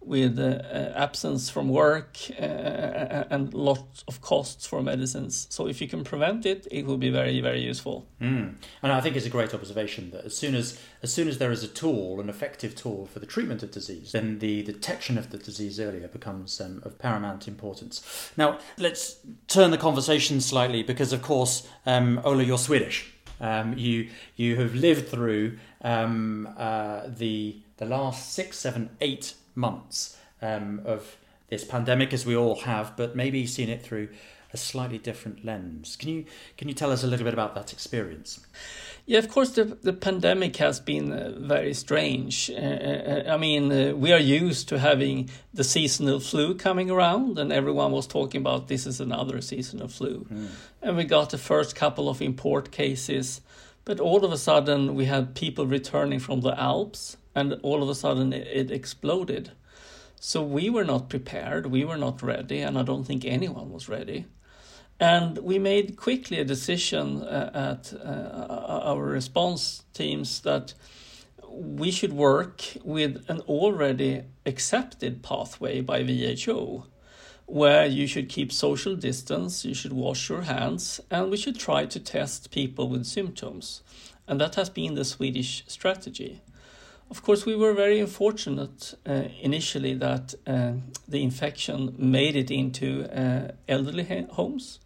with 0.00 0.38
uh, 0.38 0.42
uh, 0.42 0.92
absence 0.96 1.50
from 1.50 1.68
work 1.68 2.16
uh, 2.38 3.24
and 3.30 3.52
lots 3.52 4.04
of 4.08 4.20
costs 4.20 4.66
for 4.66 4.82
medicines. 4.82 5.46
So 5.50 5.66
if 5.66 5.80
you 5.80 5.88
can 5.88 6.04
prevent 6.04 6.46
it, 6.46 6.66
it 6.70 6.86
will 6.86 6.96
be 6.96 7.10
very 7.10 7.40
very 7.40 7.60
useful. 7.60 8.06
Mm. 8.20 8.54
And 8.82 8.92
I 8.92 9.00
think 9.00 9.16
it's 9.16 9.26
a 9.26 9.30
great 9.30 9.52
observation 9.52 10.10
that 10.12 10.24
as 10.24 10.36
soon 10.36 10.54
as 10.54 10.80
as 11.02 11.12
soon 11.12 11.28
as 11.28 11.38
there 11.38 11.52
is 11.52 11.62
a 11.62 11.68
tool, 11.68 12.20
an 12.20 12.28
effective 12.28 12.74
tool 12.74 13.06
for 13.06 13.18
the 13.18 13.26
treatment 13.26 13.62
of 13.62 13.70
disease, 13.70 14.12
then 14.12 14.38
the 14.38 14.62
detection 14.62 15.18
of 15.18 15.30
the 15.30 15.38
disease 15.38 15.78
earlier 15.78 16.08
becomes 16.08 16.60
um, 16.60 16.82
of 16.84 16.98
paramount 16.98 17.48
importance. 17.48 18.32
Now 18.36 18.58
let's 18.78 19.16
turn 19.46 19.70
the 19.70 19.78
conversation 19.78 20.40
slightly 20.40 20.82
because 20.82 21.12
of 21.12 21.22
course, 21.22 21.68
um, 21.86 22.20
Ola, 22.24 22.42
you're 22.44 22.58
Swedish. 22.58 23.12
Um, 23.40 23.76
you 23.76 24.08
you 24.36 24.56
have 24.56 24.74
lived 24.74 25.08
through 25.08 25.58
um, 25.82 26.48
uh, 26.56 27.02
the 27.06 27.60
the 27.76 27.86
last 27.86 28.32
six, 28.32 28.58
seven, 28.58 28.90
eight 29.00 29.34
months 29.58 30.16
um, 30.40 30.80
of 30.84 31.16
this 31.48 31.64
pandemic 31.64 32.12
as 32.12 32.24
we 32.24 32.36
all 32.36 32.60
have, 32.60 32.96
but 32.96 33.16
maybe 33.16 33.46
seen 33.46 33.68
it 33.68 33.82
through 33.82 34.08
a 34.52 34.56
slightly 34.56 34.98
different 34.98 35.44
lens. 35.44 35.96
Can 35.96 36.08
you 36.08 36.24
can 36.56 36.68
you 36.68 36.74
tell 36.74 36.90
us 36.90 37.04
a 37.04 37.06
little 37.06 37.24
bit 37.24 37.34
about 37.34 37.54
that 37.54 37.72
experience? 37.72 38.40
Yeah, 39.04 39.18
of 39.18 39.30
course, 39.30 39.52
the, 39.52 39.64
the 39.64 39.94
pandemic 39.94 40.56
has 40.56 40.80
been 40.80 41.12
uh, 41.12 41.32
very 41.38 41.72
strange. 41.72 42.50
Uh, 42.50 42.54
uh, 42.54 43.22
I 43.28 43.38
mean, 43.38 43.72
uh, 43.72 43.94
we 43.94 44.12
are 44.12 44.18
used 44.18 44.68
to 44.68 44.78
having 44.78 45.30
the 45.54 45.64
seasonal 45.64 46.20
flu 46.20 46.54
coming 46.54 46.90
around, 46.90 47.38
and 47.38 47.50
everyone 47.50 47.92
was 47.92 48.06
talking 48.06 48.42
about 48.42 48.68
this 48.68 48.86
is 48.86 49.00
another 49.00 49.40
seasonal 49.40 49.88
flu. 49.88 50.26
Mm. 50.30 50.48
And 50.82 50.96
we 50.96 51.04
got 51.04 51.30
the 51.30 51.38
first 51.38 51.74
couple 51.74 52.10
of 52.10 52.20
import 52.20 52.70
cases, 52.70 53.40
but 53.86 53.98
all 53.98 54.26
of 54.26 54.32
a 54.32 54.36
sudden 54.36 54.94
we 54.94 55.06
had 55.06 55.34
people 55.34 55.66
returning 55.66 56.20
from 56.20 56.42
the 56.42 56.58
Alps, 56.60 57.16
and 57.34 57.54
all 57.62 57.82
of 57.82 57.88
a 57.88 57.94
sudden 57.94 58.32
it, 58.32 58.46
it 58.46 58.70
exploded. 58.70 59.52
So 60.20 60.42
we 60.42 60.68
were 60.68 60.84
not 60.84 61.08
prepared, 61.08 61.66
we 61.66 61.84
were 61.84 61.96
not 61.96 62.22
ready, 62.22 62.60
and 62.60 62.78
I 62.78 62.82
don't 62.82 63.04
think 63.04 63.24
anyone 63.24 63.70
was 63.70 63.88
ready. 63.88 64.26
And 65.00 65.38
we 65.38 65.60
made 65.60 65.96
quickly 65.96 66.40
a 66.40 66.44
decision 66.44 67.22
uh, 67.22 67.50
at 67.54 67.92
uh, 67.94 68.82
our 68.84 69.02
response 69.02 69.84
teams 69.94 70.40
that 70.40 70.74
we 71.48 71.90
should 71.90 72.12
work 72.12 72.62
with 72.84 73.24
an 73.28 73.40
already 73.42 74.22
accepted 74.44 75.22
pathway 75.22 75.80
by 75.80 76.02
WHO, 76.02 76.84
where 77.46 77.86
you 77.86 78.06
should 78.06 78.28
keep 78.28 78.52
social 78.52 78.96
distance, 78.96 79.64
you 79.64 79.74
should 79.74 79.92
wash 79.92 80.28
your 80.28 80.42
hands, 80.42 81.00
and 81.10 81.30
we 81.30 81.36
should 81.36 81.58
try 81.58 81.86
to 81.86 82.00
test 82.00 82.50
people 82.50 82.88
with 82.88 83.06
symptoms. 83.06 83.82
And 84.26 84.40
that 84.40 84.56
has 84.56 84.68
been 84.68 84.94
the 84.94 85.04
Swedish 85.04 85.64
strategy. 85.68 86.42
Of 87.10 87.22
course, 87.22 87.46
we 87.46 87.56
were 87.56 87.72
very 87.72 88.00
unfortunate 88.00 88.94
uh, 89.06 89.24
initially 89.40 89.94
that 89.94 90.34
uh, 90.46 90.72
the 91.08 91.22
infection 91.22 91.94
made 91.96 92.36
it 92.36 92.50
into 92.50 93.04
uh, 93.04 93.52
elderly 93.66 94.04
homes 94.30 94.80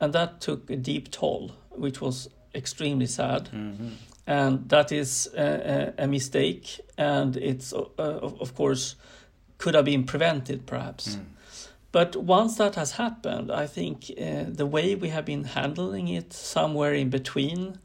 and 0.00 0.12
that 0.12 0.40
took 0.40 0.70
a 0.70 0.76
deep 0.76 1.10
toll, 1.10 1.52
which 1.70 2.00
was 2.00 2.28
extremely 2.54 3.06
sad. 3.06 3.48
Mm-hmm. 3.52 3.88
And 4.26 4.68
that 4.68 4.92
is 4.92 5.28
a, 5.36 5.94
a, 5.98 6.06
mistake, 6.06 6.80
and 6.96 7.36
it's 7.36 7.74
uh, 7.74 7.84
of 7.98 8.54
course 8.54 8.96
could 9.58 9.74
have 9.74 9.84
been 9.84 10.04
prevented, 10.04 10.66
perhaps. 10.66 11.16
Mm. 11.16 11.24
But 11.92 12.16
once 12.16 12.56
that 12.56 12.74
has 12.76 12.92
happened, 12.92 13.52
I 13.52 13.66
think 13.66 14.10
uh, 14.10 14.44
the 14.48 14.66
way 14.66 14.94
we 14.94 15.10
have 15.10 15.26
been 15.26 15.44
handling 15.44 16.08
it, 16.08 16.32
somewhere 16.32 16.94
in 16.94 17.10
between 17.10 17.78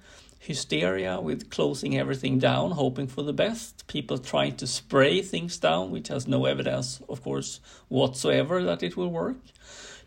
hysteria 0.49 1.21
with 1.21 1.51
closing 1.51 1.95
everything 1.95 2.39
down, 2.39 2.71
hoping 2.71 3.05
for 3.05 3.21
the 3.21 3.31
best, 3.31 3.85
people 3.85 4.17
trying 4.17 4.55
to 4.57 4.65
spray 4.65 5.21
things 5.21 5.59
down, 5.59 5.91
which 5.91 6.07
has 6.07 6.27
no 6.27 6.45
evidence, 6.45 6.99
of 7.07 7.21
course, 7.21 7.59
whatsoever 7.87 8.63
that 8.63 8.81
it 8.81 8.97
will 8.97 9.11
work, 9.11 9.37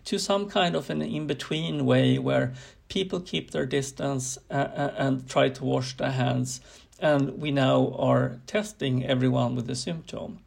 to 0.05 0.19
some 0.19 0.51
kind 0.51 0.75
of 0.75 0.91
an 0.91 1.01
in 1.01 1.29
between 1.29 1.87
way 1.87 2.19
where 2.19 2.53
people 2.89 3.21
keep 3.21 3.53
their 3.53 3.67
distance 3.67 4.37
uh, 4.51 4.55
uh, 4.55 4.95
and 4.99 5.29
try 5.29 5.49
to 5.49 5.65
wash 5.65 5.97
their 5.97 6.11
hands. 6.11 6.61
And 6.99 7.39
we 7.41 7.53
now 7.53 7.95
are 7.97 8.41
testing 8.49 9.07
everyone 9.07 9.55
with 9.55 9.69
the 9.69 9.77
symptom. 9.77 10.41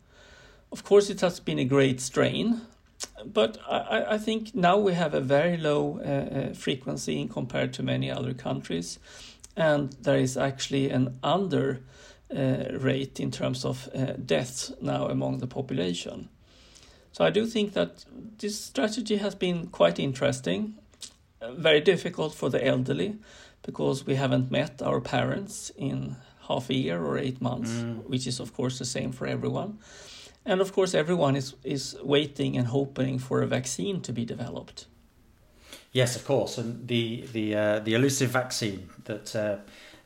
Of 0.74 0.84
course, 0.84 1.10
it 1.10 1.22
has 1.22 1.40
been 1.40 1.60
a 1.60 1.64
great 1.64 2.02
strain, 2.02 2.60
but 3.26 3.58
I, 3.66 4.16
I 4.16 4.18
think 4.18 4.54
now 4.54 4.78
we 4.78 4.94
have 4.94 5.14
a 5.14 5.22
very 5.22 5.56
low 5.56 6.02
uh, 6.04 6.10
uh 6.10 6.54
frequency 6.54 7.30
compared 7.32 7.72
to 7.76 7.84
many 7.84 8.12
other 8.12 8.34
countries, 8.34 9.00
and 9.56 9.94
there 10.02 10.18
is 10.18 10.38
actually 10.38 10.90
an 10.90 11.18
under 11.24 11.82
uh, 12.36 12.66
rate 12.80 13.20
in 13.20 13.32
terms 13.32 13.66
of 13.66 13.90
uh, 13.94 14.14
deaths 14.26 14.72
now 14.82 15.08
among 15.08 15.40
the 15.40 15.48
population. 15.48 16.30
So 17.12 17.24
I 17.24 17.30
do 17.30 17.46
think 17.46 17.74
that 17.74 18.04
this 18.40 18.60
strategy 18.60 19.18
has 19.18 19.36
been 19.36 19.68
quite 19.68 20.00
interesting, 20.00 20.76
very 21.42 21.80
difficult 21.80 22.34
for 22.34 22.50
the 22.50 22.66
elderly 22.66 23.16
because 23.64 24.06
we 24.06 24.16
haven't 24.16 24.52
met 24.52 24.82
our 24.82 25.00
parents 25.00 25.72
in 25.78 26.16
half 26.48 26.70
a 26.70 26.74
year 26.74 27.04
or 27.04 27.18
eight 27.18 27.42
months, 27.42 27.72
mm. 27.72 28.04
which 28.10 28.28
is 28.28 28.40
of 28.40 28.54
course 28.54 28.80
the 28.80 28.86
same 28.86 29.12
for 29.12 29.28
everyone. 29.28 29.80
And 30.46 30.62
of 30.62 30.74
course, 30.74 30.94
everyone 30.94 31.36
is, 31.36 31.56
is 31.64 31.98
waiting 32.04 32.56
and 32.56 32.68
hoping 32.68 33.18
for 33.18 33.42
a 33.42 33.48
vaccine 33.48 34.02
to 34.02 34.14
be 34.14 34.26
developed. 34.26 34.86
Yes, 35.96 36.18
of 36.18 36.26
course, 36.26 36.58
and 36.58 36.86
the 36.90 37.26
the 37.32 37.56
uh, 37.56 37.80
the 37.80 37.94
elusive 37.94 38.30
vaccine 38.30 38.90
that 39.06 39.34
uh, 39.34 39.60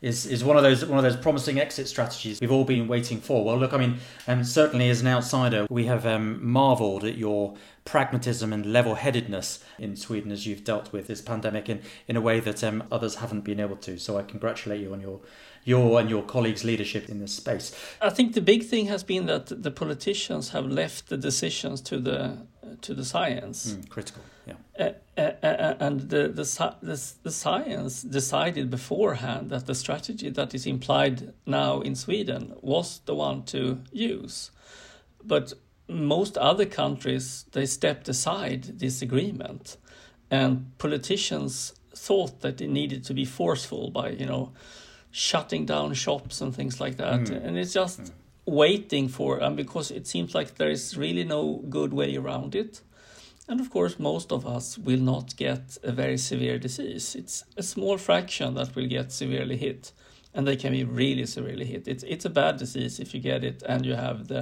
is 0.04 0.28
is 0.28 0.44
one 0.44 0.56
of 0.56 0.62
those 0.62 0.86
one 0.86 1.00
of 1.00 1.04
those 1.04 1.18
promising 1.18 1.60
exit 1.60 1.88
strategies 1.88 2.40
we've 2.40 2.52
all 2.52 2.64
been 2.64 2.88
waiting 2.88 3.20
for. 3.20 3.44
Well, 3.44 3.58
look, 3.58 3.74
I 3.74 3.78
mean, 3.78 3.98
um, 4.28 4.44
certainly 4.44 4.92
as 4.92 5.02
an 5.02 5.08
outsider, 5.08 5.66
we 5.68 5.88
have 5.88 6.06
um, 6.06 6.46
marvelled 6.46 7.06
at 7.06 7.18
your 7.18 7.56
pragmatism 7.86 8.54
and 8.54 8.72
level-headedness 8.72 9.64
in 9.80 9.96
Sweden 9.96 10.32
as 10.32 10.46
you've 10.46 10.64
dealt 10.64 10.94
with 10.94 11.08
this 11.08 11.22
pandemic 11.22 11.68
in 11.68 11.82
in 12.08 12.16
a 12.16 12.22
way 12.22 12.40
that 12.40 12.64
um, 12.64 12.84
others 12.92 13.16
haven't 13.16 13.42
been 13.42 13.60
able 13.60 13.78
to. 13.78 13.98
So 13.98 14.16
I 14.16 14.22
congratulate 14.22 14.82
you 14.82 14.94
on 14.94 15.02
your 15.02 15.22
your 15.64 16.00
and 16.00 16.08
your 16.08 16.22
colleagues' 16.22 16.64
leadership 16.64 17.10
in 17.10 17.20
this 17.20 17.34
space. 17.34 17.76
I 18.00 18.12
think 18.12 18.36
the 18.36 18.42
big 18.42 18.64
thing 18.64 18.86
has 18.86 19.04
been 19.04 19.26
that 19.26 19.64
the 19.64 19.72
politicians 19.72 20.50
have 20.50 20.68
left 20.68 21.10
the 21.10 21.18
decisions 21.18 21.82
to 21.82 21.98
the 21.98 22.46
to 22.82 22.94
the 22.94 23.04
science. 23.04 23.74
Mm, 23.74 23.90
critical, 23.90 24.22
yeah. 24.46 24.54
Uh, 24.80 24.84
uh, 24.84 24.86
uh, 24.86 24.92
uh, 24.92 25.09
and 25.20 26.02
the, 26.10 26.30
the, 26.30 26.76
the, 26.82 27.12
the 27.24 27.32
science 27.32 28.02
decided 28.04 28.70
beforehand 28.70 29.50
that 29.50 29.66
the 29.66 29.76
strategy 29.76 30.30
that 30.30 30.54
is 30.54 30.66
implied 30.66 31.34
now 31.46 31.82
in 31.82 31.96
Sweden 31.96 32.54
was 32.62 33.02
the 33.06 33.16
one 33.16 33.44
to 33.44 33.82
use. 33.92 34.52
But 35.24 35.54
most 35.88 36.38
other 36.38 36.66
countries, 36.66 37.46
they 37.52 37.66
stepped 37.66 38.08
aside 38.08 38.80
this 38.80 39.02
agreement. 39.02 39.78
And 40.32 40.78
politicians 40.78 41.74
thought 41.96 42.42
that 42.42 42.62
it 42.62 42.70
needed 42.70 43.04
to 43.06 43.14
be 43.14 43.26
forceful 43.26 43.90
by, 43.90 44.12
you 44.12 44.26
know, 44.26 44.54
shutting 45.12 45.66
down 45.66 45.94
shops 45.96 46.40
and 46.40 46.56
things 46.56 46.80
like 46.80 46.98
that. 46.98 47.22
Mm. 47.22 47.46
And 47.46 47.58
it's 47.58 47.74
just 47.74 48.02
mm. 48.02 48.12
waiting 48.46 49.08
for, 49.08 49.40
and 49.40 49.58
because 49.58 49.92
it 49.92 50.08
seems 50.08 50.36
like 50.36 50.56
there 50.56 50.70
is 50.70 50.96
really 50.96 51.24
no 51.24 51.64
good 51.70 51.94
way 51.94 52.16
around 52.16 52.56
it. 52.56 52.82
And 53.50 53.60
of 53.60 53.72
course, 53.72 53.98
most 53.98 54.32
of 54.32 54.46
us 54.46 54.78
will 54.78 55.00
not 55.00 55.36
get 55.36 55.78
a 55.84 55.92
very 55.92 56.18
severe 56.18 56.60
disease. 56.60 57.16
It's 57.16 57.44
a 57.58 57.64
small 57.64 57.98
fraction 57.98 58.54
that 58.54 58.76
will 58.76 58.88
get 58.88 59.12
severely 59.12 59.58
hit, 59.58 59.92
and 60.36 60.48
they 60.48 60.56
can 60.56 60.72
be 60.72 60.84
really 60.84 61.26
severely 61.26 61.66
hit. 61.66 61.88
It's 61.88 62.04
it's 62.04 62.26
a 62.26 62.30
bad 62.30 62.58
disease 62.58 63.00
if 63.00 63.14
you 63.14 63.20
get 63.20 63.44
it 63.44 63.64
and 63.68 63.86
you 63.86 63.96
have 63.96 64.28
the 64.28 64.42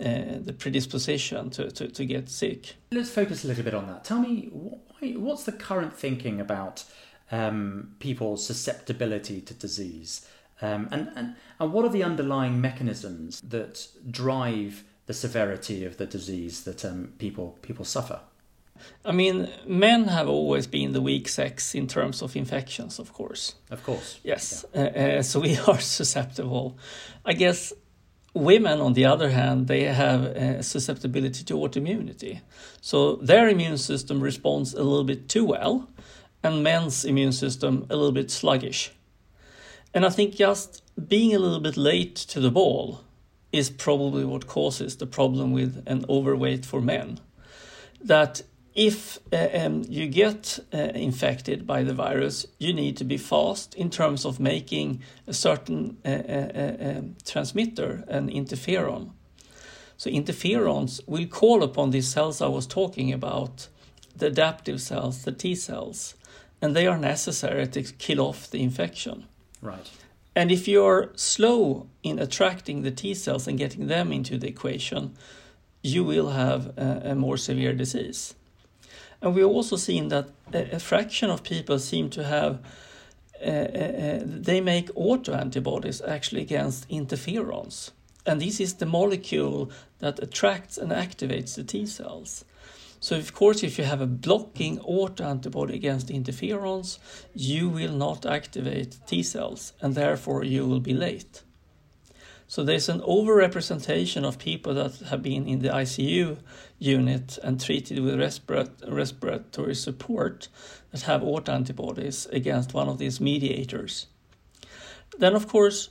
uh, 0.00 0.40
the 0.40 0.52
predisposition 0.52 1.50
to, 1.50 1.70
to, 1.70 1.86
to 1.86 2.04
get 2.04 2.28
sick. 2.28 2.74
Let's 2.90 3.10
focus 3.10 3.44
a 3.44 3.46
little 3.46 3.62
bit 3.62 3.74
on 3.74 3.86
that. 3.86 4.02
Tell 4.02 4.18
me, 4.18 4.48
why, 4.50 5.12
what's 5.12 5.44
the 5.44 5.52
current 5.52 5.94
thinking 5.94 6.40
about 6.40 6.82
um, 7.30 7.94
people's 8.00 8.44
susceptibility 8.44 9.40
to 9.42 9.54
disease? 9.54 10.26
Um, 10.60 10.88
and, 10.90 11.12
and, 11.14 11.36
and 11.60 11.72
what 11.72 11.84
are 11.84 11.90
the 11.90 12.02
underlying 12.02 12.60
mechanisms 12.60 13.40
that 13.42 13.86
drive 14.10 14.82
the 15.06 15.14
severity 15.14 15.84
of 15.84 15.96
the 15.96 16.06
disease 16.06 16.64
that 16.64 16.84
um, 16.84 17.12
people, 17.18 17.58
people 17.62 17.84
suffer? 17.84 18.20
I 19.04 19.12
mean, 19.12 19.48
men 19.66 20.08
have 20.08 20.28
always 20.28 20.66
been 20.66 20.92
the 20.92 21.00
weak 21.00 21.28
sex 21.28 21.74
in 21.74 21.86
terms 21.86 22.22
of 22.22 22.36
infections, 22.36 22.98
of 22.98 23.12
course. 23.12 23.54
Of 23.70 23.84
course. 23.84 24.18
Yes. 24.22 24.64
Yeah. 24.74 24.80
Uh, 24.80 24.84
uh, 25.18 25.22
so 25.22 25.40
we 25.40 25.56
are 25.68 25.80
susceptible. 25.80 26.76
I 27.24 27.34
guess 27.34 27.72
women, 28.34 28.80
on 28.80 28.94
the 28.94 29.04
other 29.04 29.30
hand, 29.30 29.68
they 29.68 29.84
have 29.84 30.24
a 30.24 30.62
susceptibility 30.62 31.44
to 31.44 31.54
autoimmunity. 31.54 32.40
So 32.80 33.16
their 33.16 33.48
immune 33.48 33.78
system 33.78 34.20
responds 34.20 34.74
a 34.74 34.82
little 34.82 35.04
bit 35.04 35.28
too 35.28 35.44
well 35.44 35.88
and 36.42 36.62
men's 36.62 37.04
immune 37.04 37.32
system 37.32 37.86
a 37.88 37.96
little 37.96 38.12
bit 38.12 38.30
sluggish. 38.30 38.92
And 39.94 40.04
I 40.04 40.10
think 40.10 40.34
just 40.34 40.82
being 41.08 41.34
a 41.34 41.38
little 41.38 41.60
bit 41.60 41.76
late 41.76 42.16
to 42.16 42.40
the 42.40 42.50
ball 42.50 43.03
is 43.54 43.70
probably 43.70 44.24
what 44.24 44.48
causes 44.48 44.96
the 44.96 45.06
problem 45.06 45.52
with 45.52 45.84
an 45.86 46.04
overweight 46.08 46.66
for 46.66 46.80
men. 46.80 47.20
That 48.02 48.42
if 48.74 49.20
uh, 49.32 49.48
um, 49.54 49.84
you 49.88 50.08
get 50.08 50.58
uh, 50.72 50.78
infected 50.78 51.64
by 51.64 51.84
the 51.84 51.94
virus, 51.94 52.46
you 52.58 52.72
need 52.72 52.96
to 52.96 53.04
be 53.04 53.16
fast 53.16 53.76
in 53.76 53.90
terms 53.90 54.24
of 54.24 54.40
making 54.40 55.02
a 55.28 55.32
certain 55.32 55.98
uh, 56.04 56.08
uh, 56.08 56.50
uh 56.54 56.98
um, 56.98 57.16
transmitter, 57.24 58.02
an 58.08 58.28
interferon. 58.28 59.12
So 59.96 60.10
interferons 60.10 61.00
will 61.06 61.26
call 61.26 61.62
upon 61.62 61.90
these 61.90 62.08
cells 62.08 62.42
I 62.42 62.48
was 62.48 62.66
talking 62.66 63.12
about, 63.12 63.68
the 64.16 64.26
adaptive 64.26 64.80
cells, 64.80 65.22
the 65.22 65.32
T 65.32 65.54
cells, 65.54 66.14
and 66.60 66.74
they 66.74 66.88
are 66.88 66.98
necessary 66.98 67.68
to 67.68 67.82
kill 67.82 68.20
off 68.20 68.50
the 68.50 68.62
infection. 68.62 69.26
Right. 69.62 69.88
And 70.36 70.50
if 70.50 70.66
you're 70.66 71.12
slow 71.14 71.86
in 72.02 72.18
attracting 72.18 72.82
the 72.82 72.90
T 72.90 73.14
cells 73.14 73.46
and 73.46 73.58
getting 73.58 73.86
them 73.86 74.12
into 74.12 74.36
the 74.36 74.48
equation, 74.48 75.14
you 75.82 76.02
will 76.02 76.30
have 76.30 76.76
a, 76.76 77.10
a 77.10 77.14
more 77.14 77.36
severe 77.36 77.72
disease. 77.72 78.34
And 79.20 79.34
we've 79.34 79.46
also 79.46 79.76
seen 79.76 80.08
that 80.08 80.28
a, 80.52 80.76
a 80.76 80.78
fraction 80.78 81.30
of 81.30 81.42
people 81.44 81.78
seem 81.78 82.10
to 82.10 82.24
have, 82.24 82.58
uh, 83.40 83.48
uh, 83.48 83.50
uh 83.50 84.20
they 84.24 84.60
make 84.60 84.88
autoantibodies 84.94 86.06
actually 86.06 86.42
against 86.42 86.88
interferons. 86.88 87.90
and 88.26 88.40
this 88.40 88.60
is 88.60 88.74
the 88.74 88.86
molecule 88.86 89.70
that 89.98 90.18
attracts 90.18 90.78
and 90.78 90.90
activates 90.92 91.54
the 91.54 91.64
T 91.64 91.86
cells. 91.86 92.44
So, 93.04 93.18
of 93.18 93.34
course, 93.34 93.62
if 93.62 93.76
you 93.76 93.84
have 93.84 94.00
a 94.00 94.06
blocking 94.06 94.78
autoantibody 94.78 95.74
against 95.74 96.08
interferons, 96.08 96.98
you 97.34 97.68
will 97.68 97.92
not 97.92 98.24
activate 98.24 98.96
T 99.06 99.22
cells, 99.22 99.74
and 99.82 99.94
therefore 99.94 100.42
you 100.42 100.66
will 100.66 100.80
be 100.80 100.94
late. 100.94 101.42
So, 102.46 102.64
there's 102.64 102.88
an 102.88 103.00
overrepresentation 103.00 104.24
of 104.24 104.38
people 104.38 104.72
that 104.72 105.00
have 105.10 105.22
been 105.22 105.46
in 105.46 105.58
the 105.58 105.68
ICU 105.68 106.38
unit 106.78 107.38
and 107.42 107.60
treated 107.60 107.98
with 107.98 108.18
respiratory 108.18 109.74
support 109.74 110.48
that 110.90 111.02
have 111.02 111.20
autoantibodies 111.20 112.32
against 112.32 112.72
one 112.72 112.88
of 112.88 112.96
these 112.96 113.20
mediators. 113.20 114.06
Then, 115.18 115.34
of 115.34 115.46
course, 115.46 115.90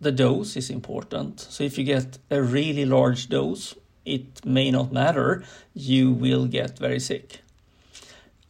the 0.00 0.10
dose 0.10 0.56
is 0.56 0.68
important. 0.68 1.38
So, 1.38 1.62
if 1.62 1.78
you 1.78 1.84
get 1.84 2.18
a 2.28 2.42
really 2.42 2.86
large 2.86 3.28
dose, 3.28 3.76
it 4.10 4.44
may 4.44 4.70
not 4.70 4.92
matter, 4.92 5.44
you 5.74 6.10
will 6.10 6.46
get 6.46 6.78
very 6.78 7.00
sick. 7.00 7.40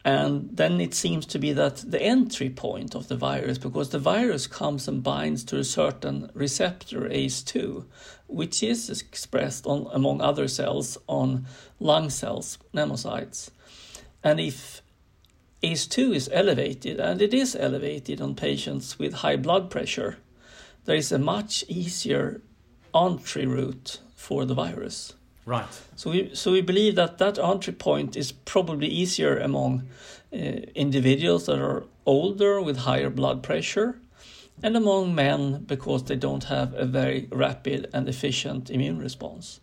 And 0.03 0.49
then 0.51 0.81
it 0.81 0.95
seems 0.95 1.27
to 1.27 1.37
be 1.37 1.53
that 1.53 1.83
the 1.85 2.01
entry 2.01 2.49
point 2.49 2.95
of 2.95 3.07
the 3.07 3.15
virus, 3.15 3.59
because 3.59 3.89
the 3.89 3.99
virus 3.99 4.47
comes 4.47 4.87
and 4.87 5.03
binds 5.03 5.43
to 5.45 5.59
a 5.59 5.63
certain 5.63 6.31
receptor, 6.33 7.01
ACE2, 7.01 7.85
which 8.25 8.63
is 8.63 8.89
expressed 8.89 9.67
on, 9.67 9.87
among 9.93 10.21
other 10.21 10.47
cells, 10.47 10.97
on 11.07 11.45
lung 11.79 12.09
cells, 12.09 12.57
pneumocytes. 12.73 13.51
And 14.23 14.39
if 14.39 14.81
ACE2 15.61 16.15
is 16.15 16.29
elevated, 16.33 16.99
and 16.99 17.21
it 17.21 17.33
is 17.33 17.55
elevated 17.55 18.21
on 18.21 18.33
patients 18.33 18.97
with 18.97 19.13
high 19.13 19.35
blood 19.35 19.69
pressure, 19.69 20.17
there 20.85 20.95
is 20.95 21.11
a 21.11 21.19
much 21.19 21.63
easier 21.67 22.41
entry 22.95 23.45
route 23.45 23.99
for 24.15 24.45
the 24.45 24.55
virus. 24.55 25.13
Right. 25.45 25.81
So 25.95 26.11
we 26.11 26.35
so 26.35 26.51
we 26.51 26.61
believe 26.61 26.95
that 26.95 27.17
that 27.17 27.39
entry 27.39 27.73
point 27.73 28.15
is 28.15 28.31
probably 28.31 28.87
easier 28.87 29.37
among 29.37 29.87
uh, 30.33 30.37
individuals 30.75 31.45
that 31.45 31.59
are 31.59 31.83
older 32.05 32.61
with 32.61 32.77
higher 32.77 33.09
blood 33.09 33.41
pressure, 33.41 33.99
and 34.61 34.77
among 34.77 35.15
men 35.15 35.63
because 35.65 36.03
they 36.03 36.15
don't 36.15 36.45
have 36.45 36.73
a 36.75 36.85
very 36.85 37.27
rapid 37.31 37.89
and 37.93 38.07
efficient 38.07 38.69
immune 38.69 38.99
response. 38.99 39.59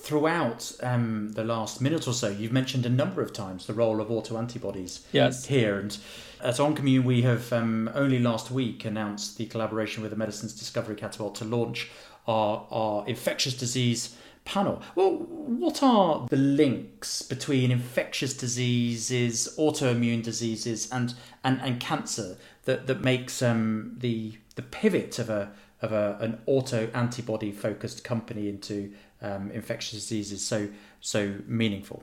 Throughout 0.00 0.72
um, 0.82 1.32
the 1.32 1.42
last 1.44 1.80
minute 1.80 2.06
or 2.06 2.14
so, 2.14 2.28
you've 2.28 2.52
mentioned 2.52 2.86
a 2.86 2.88
number 2.88 3.20
of 3.20 3.32
times 3.32 3.66
the 3.66 3.74
role 3.74 4.00
of 4.00 4.08
autoantibodies 4.08 5.00
yes. 5.10 5.46
here. 5.46 5.80
And 5.80 5.98
at 6.40 6.54
Oncimmune, 6.54 7.02
we 7.02 7.22
have 7.22 7.52
um, 7.52 7.90
only 7.94 8.20
last 8.20 8.52
week 8.52 8.84
announced 8.84 9.38
the 9.38 9.46
collaboration 9.46 10.02
with 10.02 10.12
the 10.12 10.16
Medicines 10.16 10.52
Discovery 10.52 10.94
Catapult 10.94 11.34
to 11.36 11.44
launch 11.44 11.90
our, 12.28 12.64
our 12.70 13.08
infectious 13.08 13.54
disease 13.54 14.14
panel. 14.48 14.82
Well, 14.94 15.10
what 15.12 15.82
are 15.82 16.26
the 16.28 16.36
links 16.36 17.22
between 17.22 17.70
infectious 17.70 18.34
diseases, 18.34 19.54
autoimmune 19.58 20.22
diseases, 20.22 20.88
and 20.90 21.14
and, 21.44 21.60
and 21.60 21.78
cancer 21.78 22.36
that 22.64 22.86
that 22.86 23.02
makes 23.02 23.42
um, 23.42 23.96
the 23.98 24.38
the 24.56 24.62
pivot 24.62 25.18
of 25.18 25.30
a 25.30 25.52
of 25.82 25.92
a, 25.92 26.16
an 26.20 26.40
auto 26.46 26.88
antibody 26.94 27.52
focused 27.52 28.02
company 28.02 28.48
into 28.48 28.92
um, 29.22 29.50
infectious 29.52 30.00
diseases 30.00 30.44
so 30.44 30.68
so 31.00 31.34
meaningful? 31.46 32.02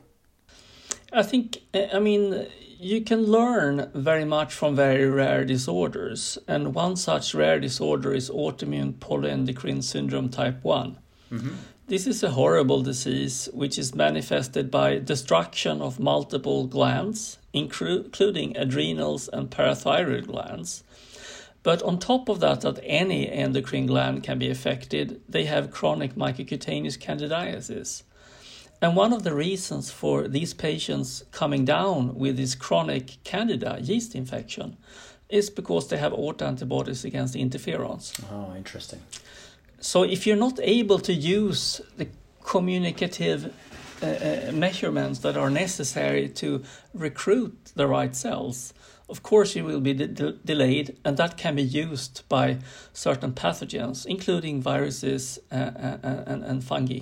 I 1.12 1.24
think 1.24 1.58
I 1.74 2.00
mean 2.00 2.48
you 2.80 3.02
can 3.02 3.24
learn 3.24 3.90
very 3.96 4.26
much 4.26 4.54
from 4.54 4.76
very 4.76 5.10
rare 5.10 5.46
disorders, 5.46 6.38
and 6.48 6.76
one 6.76 6.96
such 6.96 7.34
rare 7.34 7.60
disorder 7.60 8.14
is 8.14 8.30
autoimmune 8.30 8.94
polyendocrine 8.94 9.84
syndrome 9.84 10.30
type 10.30 10.64
one. 10.64 10.98
Mm-hmm. 11.32 11.56
This 11.88 12.08
is 12.08 12.24
a 12.24 12.32
horrible 12.32 12.82
disease 12.82 13.48
which 13.54 13.78
is 13.78 13.94
manifested 13.94 14.72
by 14.72 14.98
destruction 14.98 15.84
of 15.84 16.00
multiple 16.00 16.66
glands, 16.66 17.38
including 17.54 18.58
adrenals 18.58 19.28
and 19.32 19.52
parathyroid 19.52 20.26
glands. 20.26 20.84
But 21.62 21.84
on 21.84 22.00
top 22.00 22.28
of 22.28 22.40
that, 22.40 22.62
that 22.62 22.80
any 22.82 23.30
endocrine 23.30 23.86
gland 23.86 24.24
can 24.24 24.40
be 24.40 24.50
affected, 24.50 25.22
they 25.30 25.46
have 25.46 25.70
chronic 25.70 26.16
mucocutaneous 26.16 26.98
candidiasis. 26.98 28.02
And 28.82 28.96
one 28.96 29.14
of 29.14 29.22
the 29.22 29.36
reasons 29.36 29.92
for 29.92 30.28
these 30.28 30.56
patients 30.56 31.24
coming 31.32 31.66
down 31.66 32.16
with 32.16 32.38
this 32.38 32.56
chronic 32.56 33.24
candida 33.24 33.78
yeast 33.80 34.16
infection 34.16 34.78
is 35.30 35.52
because 35.52 35.88
they 35.90 35.98
have 35.98 36.14
autoantibodies 36.14 37.06
against 37.06 37.36
interferons. 37.36 38.20
Oh, 38.32 38.56
interesting. 38.56 39.02
So 39.80 40.04
if 40.04 40.26
you're 40.26 40.36
not 40.36 40.60
able 40.62 41.00
to 41.00 41.14
use 41.14 41.82
the 41.98 42.08
communicative 42.44 43.54
uh, 44.02 44.06
uh, 44.06 44.52
measurements 44.54 45.20
that 45.20 45.38
are 45.38 45.50
necessary 45.50 46.30
to 46.30 46.64
recruit 46.94 47.72
the 47.76 47.88
right 47.88 48.16
cells, 48.16 48.74
of 49.10 49.24
course 49.24 49.56
you 49.56 49.64
will 49.64 49.82
be 49.82 49.94
de- 49.94 50.34
delayed, 50.34 50.98
and 51.06 51.18
that 51.18 51.38
can 51.38 51.56
be 51.56 51.64
used 51.64 52.24
by 52.30 52.58
certain 52.94 53.32
pathogens, 53.34 54.06
including 54.06 54.62
viruses 54.62 55.40
uh, 55.52 55.56
uh, 55.56 55.98
uh, 56.04 56.24
and, 56.26 56.44
and 56.44 56.64
fungi. 56.64 57.02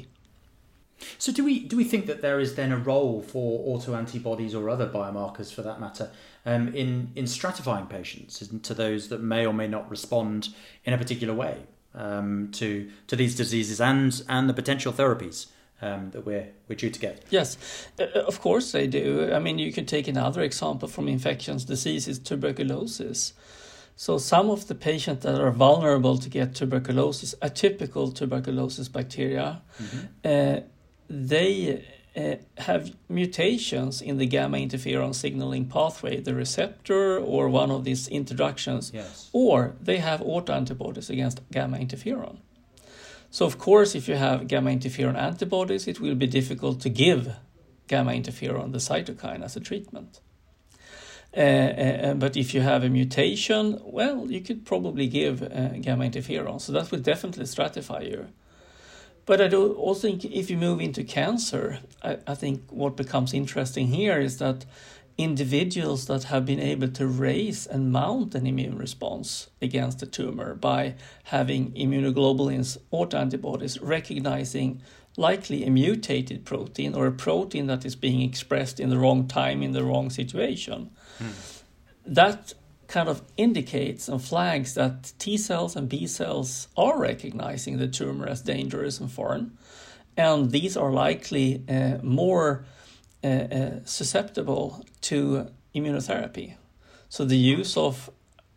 So 1.17 1.31
do 1.31 1.43
we 1.43 1.59
do 1.59 1.75
we 1.75 1.83
think 1.83 2.05
that 2.05 2.21
there 2.21 2.39
is 2.39 2.55
then 2.55 2.71
a 2.71 2.77
role 2.77 3.21
for 3.21 3.77
autoantibodies 3.77 4.55
or 4.55 4.69
other 4.69 4.87
biomarkers 4.87 5.53
for 5.53 5.61
that 5.61 5.79
matter 5.79 6.11
um, 6.45 6.73
in 6.73 7.11
in 7.15 7.25
stratifying 7.25 7.89
patients 7.89 8.41
into 8.41 8.73
those 8.73 9.09
that 9.09 9.21
may 9.21 9.45
or 9.45 9.53
may 9.53 9.67
not 9.67 9.89
respond 9.89 10.49
in 10.85 10.93
a 10.93 10.97
particular 10.97 11.33
way? 11.33 11.63
Um, 11.95 12.49
to 12.53 12.89
to 13.07 13.15
these 13.15 13.35
diseases 13.35 13.79
and 13.81 14.23
and 14.27 14.49
the 14.49 14.53
potential 14.53 14.93
therapies 14.93 15.47
um, 15.81 16.11
that 16.11 16.25
we're 16.25 16.47
we're 16.67 16.75
due 16.75 16.89
to 16.89 16.99
get. 16.99 17.23
Yes, 17.29 17.57
uh, 17.99 18.05
of 18.27 18.41
course 18.41 18.71
they 18.71 18.87
do. 18.87 19.31
I 19.33 19.39
mean, 19.39 19.59
you 19.59 19.71
could 19.71 19.87
take 19.87 20.07
another 20.07 20.41
example 20.41 20.87
from 20.87 21.07
infections 21.07 21.65
diseases, 21.65 22.19
tuberculosis. 22.19 23.33
So 23.95 24.17
some 24.17 24.49
of 24.49 24.67
the 24.67 24.75
patients 24.75 25.23
that 25.23 25.39
are 25.39 25.51
vulnerable 25.51 26.17
to 26.17 26.29
get 26.29 26.55
tuberculosis, 26.55 27.35
atypical 27.41 28.13
tuberculosis 28.13 28.87
bacteria, 28.87 29.61
mm-hmm. 29.79 29.99
uh, 30.25 30.61
they 31.09 31.85
uh, 32.15 32.35
have 32.59 32.95
mutations 33.09 34.01
in 34.01 34.17
the 34.17 34.25
gamma 34.25 34.57
interferon 34.57 35.15
signaling 35.15 35.65
pathway, 35.65 36.19
the 36.19 36.35
receptor 36.35 37.17
or 37.17 37.49
one 37.49 37.71
of 37.71 37.83
these 37.83 38.07
introductions, 38.07 38.91
yes. 38.93 39.29
or 39.33 39.75
they 39.81 39.97
have 39.97 40.19
autoantibodies 40.21 41.09
against 41.09 41.41
gamma 41.51 41.77
interferon. 41.77 42.37
So, 43.31 43.47
of 43.47 43.57
course, 43.57 43.95
if 43.95 44.07
you 44.07 44.15
have 44.15 44.47
gamma 44.47 44.69
interferon 44.69 45.17
antibodies, 45.17 45.87
it 45.87 45.99
will 45.99 46.13
be 46.13 46.27
difficult 46.27 46.81
to 46.81 46.89
give 46.89 47.35
gamma 47.87 48.11
interferon, 48.11 48.71
the 48.71 48.77
cytokine, 48.77 49.43
as 49.43 49.55
a 49.55 49.59
treatment. 49.59 50.19
Uh, 51.35 51.39
uh, 51.39 52.13
but 52.13 52.37
if 52.37 52.53
you 52.53 52.61
have 52.61 52.83
a 52.83 52.89
mutation, 52.89 53.81
well, 53.83 54.29
you 54.29 54.39
could 54.39 54.65
probably 54.65 55.07
give 55.07 55.41
uh, 55.41 55.69
gamma 55.81 56.05
interferon. 56.05 56.61
So 56.61 56.71
that 56.73 56.91
will 56.91 56.99
definitely 56.99 57.45
stratify 57.45 58.07
you. 58.07 58.27
But 59.25 59.41
I 59.41 59.47
do 59.47 59.73
also 59.73 60.07
think 60.07 60.25
if 60.25 60.49
you 60.49 60.57
move 60.57 60.81
into 60.81 61.03
cancer, 61.03 61.79
I, 62.01 62.17
I 62.27 62.35
think 62.35 62.63
what 62.69 62.97
becomes 62.97 63.33
interesting 63.33 63.87
here 63.87 64.19
is 64.19 64.37
that 64.39 64.65
individuals 65.17 66.07
that 66.07 66.25
have 66.25 66.45
been 66.45 66.59
able 66.59 66.87
to 66.87 67.07
raise 67.07 67.67
and 67.67 67.91
mount 67.91 68.33
an 68.35 68.47
immune 68.47 68.77
response 68.77 69.49
against 69.61 69.99
the 69.99 70.05
tumor 70.05 70.55
by 70.55 70.95
having 71.25 71.71
immunoglobulins 71.73 72.79
autoantibodies 72.91 73.77
recognizing 73.81 74.81
likely 75.15 75.63
a 75.63 75.69
mutated 75.69 76.43
protein 76.43 76.95
or 76.95 77.05
a 77.05 77.11
protein 77.11 77.67
that 77.67 77.85
is 77.85 77.95
being 77.95 78.21
expressed 78.21 78.79
in 78.79 78.89
the 78.89 78.97
wrong 78.97 79.27
time 79.27 79.61
in 79.61 79.71
the 79.71 79.83
wrong 79.83 80.09
situation. 80.09 80.89
Hmm. 81.19 81.27
That 82.05 82.53
kind 82.87 83.09
of 83.09 83.21
indicates 83.37 84.07
and 84.07 84.21
flags 84.21 84.73
that 84.73 85.13
T 85.19 85.37
cells 85.37 85.75
and 85.75 85.89
B 85.89 86.07
cells 86.07 86.67
are 86.75 86.99
recognizing 86.99 87.77
the 87.77 87.87
tumor 87.87 88.27
as 88.27 88.41
dangerous 88.41 88.99
and 88.99 89.11
foreign. 89.11 89.57
And 90.15 90.51
these 90.51 90.77
are 90.77 90.91
likely 90.91 91.63
uh, 91.67 91.97
more 92.03 92.65
uh, 93.23 93.27
uh, 93.27 93.71
susceptible 93.85 94.85
to 95.01 95.47
immunotherapy. 95.73 96.55
So 97.09 97.25
the 97.25 97.37
use 97.37 97.77
of 97.77 98.09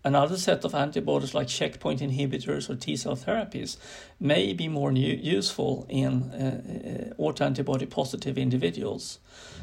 another 0.05 0.37
set 0.37 0.65
of 0.65 0.75
antibodies 0.75 1.35
like 1.35 1.49
checkpoint 1.49 2.01
inhibitors 2.01 2.71
or 2.71 2.77
T 2.77 2.97
cell 2.97 3.17
therapies 3.17 3.77
may 4.21 4.53
be 4.53 4.69
more 4.69 4.93
new, 4.93 5.15
useful 5.15 5.87
in 5.89 6.31
uh, 6.33 7.15
uh, 7.19 7.23
autoantibody 7.23 7.89
positive 7.89 8.39
individuals. 8.39 9.19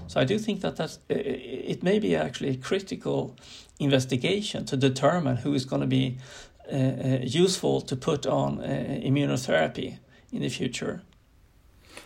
So 0.07 0.19
I 0.19 0.25
do 0.25 0.39
think 0.39 0.61
that 0.61 0.75
that 0.75 0.97
uh, 1.09 1.15
it 1.15 1.83
may 1.83 1.99
be 1.99 2.15
actually 2.15 2.49
a 2.49 2.57
critical 2.57 3.35
investigation 3.79 4.65
to 4.65 4.77
determine 4.77 5.37
who 5.37 5.53
is 5.53 5.65
going 5.65 5.81
to 5.81 5.87
be 5.87 6.17
uh, 6.71 6.75
uh, 6.75 7.19
useful 7.23 7.81
to 7.81 7.95
put 7.95 8.25
on 8.25 8.59
uh, 8.59 8.99
immunotherapy 9.03 9.97
in 10.31 10.41
the 10.41 10.49
future. 10.49 11.01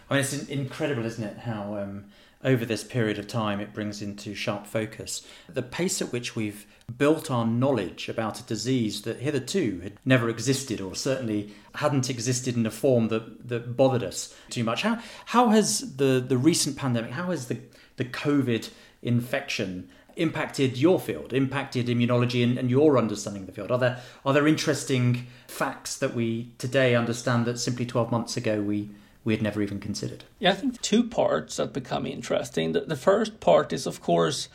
I 0.09 0.13
mean, 0.13 0.21
it's 0.21 0.33
incredible, 0.49 1.05
isn't 1.05 1.23
it? 1.23 1.37
How 1.37 1.77
um, 1.77 2.05
over 2.47 2.65
this 2.65 2.83
period 2.83 3.19
of 3.19 3.27
time 3.27 3.59
it 3.59 3.73
brings 3.73 4.01
into 4.01 4.33
sharp 4.33 4.65
focus 4.65 5.27
the 5.47 5.61
pace 5.61 6.01
at 6.01 6.11
which 6.13 6.35
we've 6.35 6.65
built 6.97 7.29
our 7.29 7.45
knowledge 7.45 8.07
about 8.07 8.39
a 8.39 8.43
disease 8.43 9.01
that 9.01 9.19
hitherto 9.19 9.81
had 9.83 9.93
never 10.05 10.29
existed 10.29 10.79
or 10.79 10.95
certainly 10.95 11.53
hadn't 11.75 12.09
existed 12.09 12.55
in 12.55 12.65
a 12.65 12.71
form 12.71 13.09
that, 13.09 13.47
that 13.47 13.75
bothered 13.75 14.03
us 14.03 14.33
too 14.49 14.63
much. 14.63 14.83
How, 14.83 14.99
how 15.25 15.49
has 15.49 15.97
the, 15.97 16.23
the 16.25 16.37
recent 16.37 16.77
pandemic, 16.77 17.11
how 17.11 17.31
has 17.31 17.47
the, 17.47 17.59
the 17.97 18.05
COVID 18.05 18.69
infection 19.01 19.89
impacted 20.15 20.77
your 20.77 20.99
field, 20.99 21.33
impacted 21.33 21.87
immunology 21.87 22.41
and, 22.41 22.57
and, 22.57 22.69
your 22.69 22.97
understanding 22.97 23.43
of 23.43 23.47
the 23.47 23.53
field? 23.53 23.69
Are 23.69 23.77
there 23.77 24.01
are 24.25 24.33
there 24.33 24.47
interesting 24.47 25.27
facts 25.47 25.97
that 25.97 26.15
we 26.15 26.51
today 26.57 26.95
understand 26.95 27.45
that 27.45 27.59
simply 27.59 27.85
twelve 27.85 28.11
months 28.11 28.37
ago 28.37 28.61
we 28.61 28.89
we 29.27 29.33
had 29.33 29.43
never 29.43 29.61
even 29.61 29.81
considered? 29.81 30.23
Yeah, 30.39 30.51
I 30.51 30.53
think 30.53 30.81
two 30.81 31.03
parts 31.03 31.57
that 31.57 31.73
become 31.73 32.05
interesting. 32.05 32.71
The, 32.71 32.79
the 32.79 32.95
first 32.95 33.41
part 33.41 33.73
is, 33.73 33.85
of 33.85 34.01
course, 34.01 34.47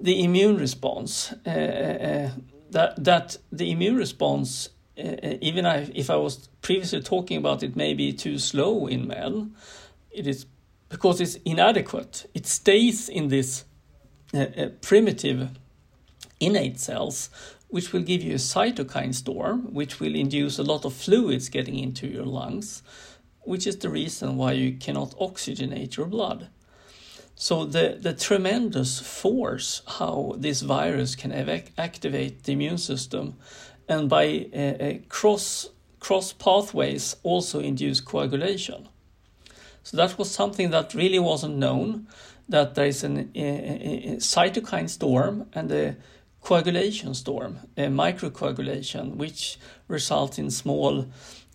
the 0.00 0.22
immune 0.22 0.58
response. 0.58 1.34
Uh, 1.44 1.50
uh, 1.50 2.30
that 2.70 3.02
that 3.02 3.36
the 3.50 3.72
immune 3.72 3.96
response, 3.96 4.68
uh, 4.96 5.02
uh 5.02 5.34
even 5.40 5.66
if 5.92 6.08
I 6.08 6.16
was 6.16 6.48
previously 6.62 7.02
talking 7.02 7.36
about 7.36 7.64
it, 7.64 7.74
may 7.74 7.94
be 7.94 8.12
too 8.12 8.38
slow 8.38 8.86
in 8.86 9.08
men. 9.08 9.56
It 10.12 10.28
is 10.28 10.46
because 10.88 11.20
it's 11.20 11.36
inadequate. 11.44 12.30
It 12.32 12.46
stays 12.46 13.08
in 13.08 13.26
this 13.28 13.64
uh, 14.32 14.38
uh, 14.38 14.68
primitive 14.82 15.50
innate 16.38 16.78
cells, 16.78 17.28
which 17.68 17.92
will 17.92 18.02
give 18.02 18.22
you 18.22 18.34
a 18.34 18.38
cytokine 18.54 19.14
storm, 19.14 19.74
which 19.74 19.98
will 19.98 20.14
induce 20.14 20.60
a 20.60 20.62
lot 20.62 20.84
of 20.84 20.92
fluids 20.92 21.48
getting 21.48 21.76
into 21.76 22.06
your 22.06 22.24
lungs, 22.24 22.82
which 23.46 23.66
is 23.66 23.76
the 23.78 23.88
reason 23.88 24.36
why 24.36 24.52
you 24.52 24.72
cannot 24.72 25.16
oxygenate 25.18 25.96
your 25.96 26.06
blood. 26.06 26.48
So 27.34 27.64
the, 27.64 27.98
the 28.00 28.14
tremendous 28.14 28.98
force 29.00 29.82
how 29.98 30.34
this 30.38 30.62
virus 30.62 31.14
can 31.14 31.32
evac- 31.32 31.70
activate 31.76 32.44
the 32.44 32.52
immune 32.52 32.78
system 32.78 33.36
and 33.88 34.08
by 34.08 34.46
uh, 34.54 34.58
uh, 34.58 34.92
cross 35.08 35.68
cross 36.00 36.32
pathways 36.32 37.16
also 37.22 37.60
induce 37.60 38.00
coagulation. 38.00 38.88
So 39.82 39.96
that 39.96 40.18
was 40.18 40.30
something 40.30 40.70
that 40.70 40.94
really 40.94 41.18
wasn't 41.18 41.56
known 41.56 42.06
that 42.48 42.74
there 42.74 42.86
is 42.86 43.02
a, 43.02 43.08
a, 43.08 44.16
cytokine 44.18 44.88
storm 44.88 45.46
and 45.52 45.70
a 45.72 45.96
coagulation 46.42 47.14
storm, 47.14 47.58
a 47.76 47.86
microcoagulation, 47.86 49.16
which 49.16 49.58
results 49.88 50.38
in 50.38 50.50
small 50.50 51.06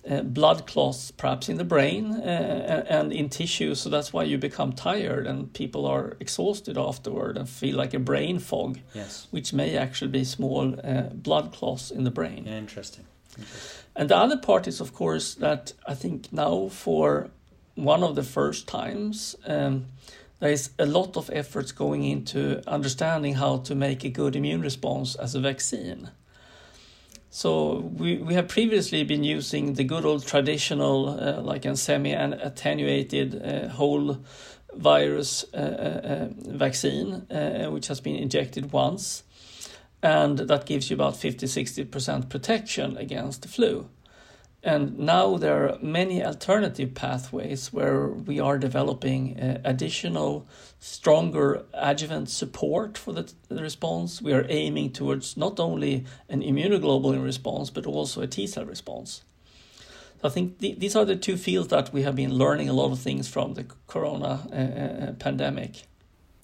uh, 0.09 0.21
blood 0.21 0.65
clots, 0.67 1.11
perhaps 1.11 1.49
in 1.49 1.57
the 1.57 1.63
brain 1.63 2.13
uh, 2.13 2.85
and 2.89 3.13
in 3.13 3.29
tissue. 3.29 3.75
So 3.75 3.89
that's 3.89 4.11
why 4.11 4.23
you 4.23 4.37
become 4.37 4.73
tired 4.73 5.27
and 5.27 5.53
people 5.53 5.85
are 5.85 6.17
exhausted 6.19 6.77
afterward 6.77 7.37
and 7.37 7.47
feel 7.47 7.77
like 7.77 7.93
a 7.93 7.99
brain 7.99 8.39
fog, 8.39 8.79
yes. 8.93 9.27
which 9.31 9.53
may 9.53 9.77
actually 9.77 10.11
be 10.11 10.23
small 10.23 10.75
uh, 10.83 11.03
blood 11.13 11.53
clots 11.53 11.91
in 11.91 12.03
the 12.03 12.11
brain. 12.11 12.45
Yeah, 12.45 12.57
interesting. 12.57 13.05
interesting. 13.37 13.85
And 13.95 14.09
the 14.09 14.17
other 14.17 14.37
part 14.37 14.67
is, 14.67 14.81
of 14.81 14.93
course, 14.93 15.35
that 15.35 15.73
I 15.87 15.93
think 15.93 16.31
now 16.31 16.69
for 16.69 17.29
one 17.75 18.03
of 18.03 18.15
the 18.15 18.23
first 18.23 18.67
times. 18.67 19.35
Um, 19.45 19.85
there 20.39 20.51
is 20.51 20.71
a 20.79 20.87
lot 20.87 21.17
of 21.17 21.29
efforts 21.31 21.71
going 21.71 22.03
into 22.03 22.67
understanding 22.67 23.35
how 23.35 23.57
to 23.57 23.75
make 23.75 24.03
a 24.03 24.09
good 24.09 24.35
immune 24.35 24.61
response 24.61 25.13
as 25.15 25.35
a 25.35 25.39
vaccine. 25.39 26.09
So 27.33 27.77
we, 27.97 28.17
we 28.17 28.33
have 28.33 28.49
previously 28.49 29.05
been 29.05 29.23
using 29.23 29.75
the 29.75 29.85
good 29.85 30.03
old 30.03 30.27
traditional, 30.27 31.07
uh, 31.07 31.41
like 31.41 31.63
a 31.63 31.77
semi-attenuated 31.77 33.41
uh, 33.41 33.69
whole 33.69 34.17
virus 34.75 35.45
uh, 35.53 35.57
uh, 35.57 36.07
uh 36.07 36.27
vaccine, 36.57 37.25
uh, 37.31 37.67
which 37.67 37.87
has 37.87 38.01
been 38.01 38.17
injected 38.17 38.73
once, 38.73 39.23
and 40.03 40.39
that 40.39 40.65
gives 40.65 40.89
you 40.89 40.95
about 40.95 41.13
50-60% 41.13 42.27
protection 42.27 42.97
against 42.97 43.43
the 43.43 43.47
flu. 43.47 43.87
And 44.63 44.99
now 44.99 45.37
there 45.37 45.67
are 45.67 45.79
many 45.81 46.23
alternative 46.23 46.93
pathways 46.93 47.73
where 47.73 48.07
we 48.07 48.39
are 48.39 48.59
developing 48.59 49.39
uh, 49.39 49.59
additional, 49.63 50.47
stronger 50.79 51.65
adjuvant 51.73 52.29
support 52.29 52.95
for 52.95 53.11
the, 53.11 53.33
the, 53.49 53.63
response. 53.63 54.21
We 54.21 54.33
are 54.33 54.45
aiming 54.49 54.91
towards 54.91 55.35
not 55.35 55.59
only 55.59 56.05
an 56.29 56.43
immunoglobulin 56.43 57.23
response, 57.23 57.71
but 57.71 57.87
also 57.87 58.21
a 58.21 58.27
T 58.27 58.45
cell 58.45 58.65
response. 58.65 59.23
So 60.21 60.27
I 60.27 60.29
think 60.29 60.59
the, 60.59 60.75
these 60.75 60.95
are 60.95 61.05
the 61.05 61.15
two 61.15 61.37
fields 61.37 61.69
that 61.69 61.91
we 61.91 62.03
have 62.03 62.15
been 62.15 62.35
learning 62.35 62.69
a 62.69 62.73
lot 62.73 62.91
of 62.91 62.99
things 62.99 63.27
from 63.27 63.55
the 63.55 63.65
corona 63.87 64.47
uh, 64.51 64.55
uh, 64.55 65.13
pandemic. 65.13 65.87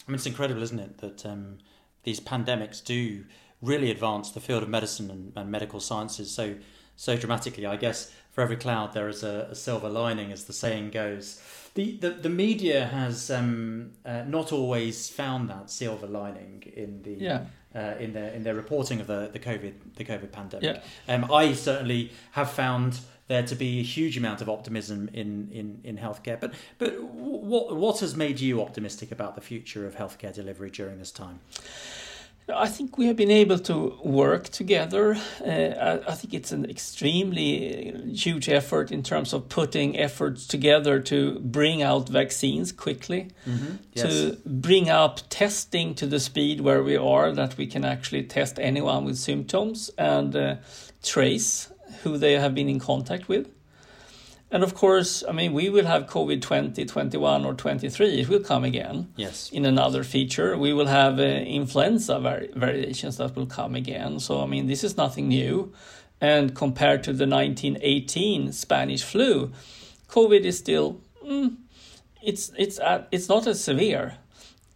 I 0.07 0.11
mean, 0.11 0.15
it's 0.15 0.25
incredible, 0.25 0.63
isn't 0.63 0.79
it, 0.79 0.97
that 0.99 1.23
um, 1.23 1.59
these 2.01 2.19
pandemics 2.19 2.83
do 2.83 3.25
really 3.61 3.91
advance 3.91 4.31
the 4.31 4.39
field 4.39 4.63
of 4.63 4.69
medicine 4.69 5.11
and, 5.11 5.33
and 5.35 5.51
medical 5.51 5.79
sciences. 5.79 6.31
So 6.31 6.55
so 6.97 7.15
dramatically. 7.15 7.65
I 7.65 7.77
guess 7.77 8.11
for 8.31 8.41
every 8.41 8.57
cloud 8.57 8.93
there 8.93 9.07
is 9.07 9.23
a, 9.23 9.47
a 9.51 9.55
silver 9.55 9.87
lining, 9.87 10.33
as 10.33 10.43
the 10.43 10.53
saying 10.53 10.89
goes. 10.89 11.41
The 11.75 11.95
the, 11.97 12.09
the 12.09 12.29
media 12.29 12.87
has 12.87 13.31
um, 13.31 13.93
uh, 14.05 14.23
not 14.27 14.51
always 14.51 15.09
found 15.09 15.49
that 15.49 15.69
silver 15.69 16.07
lining 16.07 16.63
in 16.75 17.03
the 17.03 17.13
yeah. 17.13 17.45
uh, 17.73 17.95
in 17.99 18.11
their 18.11 18.33
in 18.33 18.43
their 18.43 18.55
reporting 18.55 18.99
of 18.99 19.07
the, 19.07 19.29
the 19.31 19.39
COVID 19.39 19.73
the 19.95 20.03
COVID 20.03 20.31
pandemic. 20.33 20.83
Yeah. 21.07 21.15
Um, 21.15 21.31
I 21.31 21.53
certainly 21.53 22.11
have 22.31 22.51
found 22.51 22.99
there 23.27 23.43
to 23.43 23.55
be 23.55 23.79
a 23.79 23.83
huge 23.83 24.17
amount 24.17 24.41
of 24.41 24.49
optimism 24.49 25.09
in, 25.13 25.49
in, 25.51 25.81
in 25.83 25.97
healthcare. 25.97 26.39
But 26.39 26.53
but 26.77 27.01
what 27.01 27.75
what 27.75 27.99
has 27.99 28.15
made 28.15 28.39
you 28.39 28.61
optimistic 28.61 29.11
about 29.11 29.35
the 29.35 29.41
future 29.41 29.85
of 29.85 29.95
healthcare 29.95 30.33
delivery 30.33 30.71
during 30.71 30.97
this 30.97 31.11
time? 31.11 31.39
I 32.53 32.67
think 32.69 32.97
we 32.97 33.07
have 33.07 33.17
been 33.17 33.31
able 33.31 33.59
to 33.59 33.99
work 34.03 34.45
together. 34.49 35.17
Uh, 35.45 35.97
I, 36.07 36.13
think 36.13 36.33
it's 36.33 36.53
an 36.53 36.69
extremely 36.69 38.13
huge 38.13 38.47
effort 38.47 38.89
in 38.89 39.03
terms 39.03 39.33
of 39.33 39.49
putting 39.49 39.99
efforts 39.99 40.47
together 40.47 41.01
to 41.01 41.39
bring 41.39 41.81
out 41.83 42.07
vaccines 42.07 42.71
quickly, 42.71 43.31
mm-hmm. 43.45 43.75
yes. 43.93 44.05
to 44.05 44.37
bring 44.45 44.89
up 44.89 45.19
testing 45.29 45.93
to 45.95 46.07
the 46.07 46.21
speed 46.21 46.61
where 46.61 46.81
we 46.81 46.95
are, 46.95 47.33
that 47.33 47.57
we 47.57 47.67
can 47.67 47.83
actually 47.83 48.23
test 48.23 48.59
anyone 48.59 49.03
with 49.03 49.17
symptoms 49.17 49.91
and 49.97 50.33
uh, 50.33 50.55
trace 51.03 51.69
who 52.03 52.17
they 52.17 52.33
have 52.33 52.55
been 52.55 52.69
in 52.69 52.79
contact 52.79 53.27
with. 53.27 53.49
And 54.49 54.63
of 54.63 54.73
course, 54.73 55.23
I 55.27 55.33
mean, 55.33 55.51
we 55.51 55.69
will 55.69 55.85
have 55.85 56.07
COVID 56.07 56.41
20, 56.41 56.85
21, 56.85 57.45
or 57.45 57.53
23. 57.53 58.21
It 58.21 58.29
will 58.29 58.39
come 58.39 58.63
again. 58.63 59.11
Yes. 59.17 59.49
In 59.51 59.65
another 59.65 60.03
feature. 60.03 60.57
We 60.57 60.71
will 60.71 60.87
have 60.87 61.19
uh, 61.19 61.23
influenza 61.23 62.19
vari- 62.19 62.51
variations 62.55 63.17
that 63.17 63.35
will 63.35 63.45
come 63.45 63.75
again. 63.75 64.19
So, 64.19 64.41
I 64.41 64.45
mean, 64.45 64.67
this 64.67 64.83
is 64.83 64.95
nothing 64.95 65.27
new. 65.27 65.73
And 66.21 66.55
compared 66.55 67.03
to 67.03 67.13
the 67.13 67.27
1918 67.27 68.53
Spanish 68.53 69.03
flu, 69.03 69.51
COVID 70.07 70.41
is 70.41 70.57
still, 70.57 71.01
mm, 71.25 71.57
it's, 72.23 72.51
it's, 72.57 72.79
uh, 72.79 73.03
it's 73.11 73.27
not 73.27 73.47
as 73.47 73.61
severe. 73.61 74.17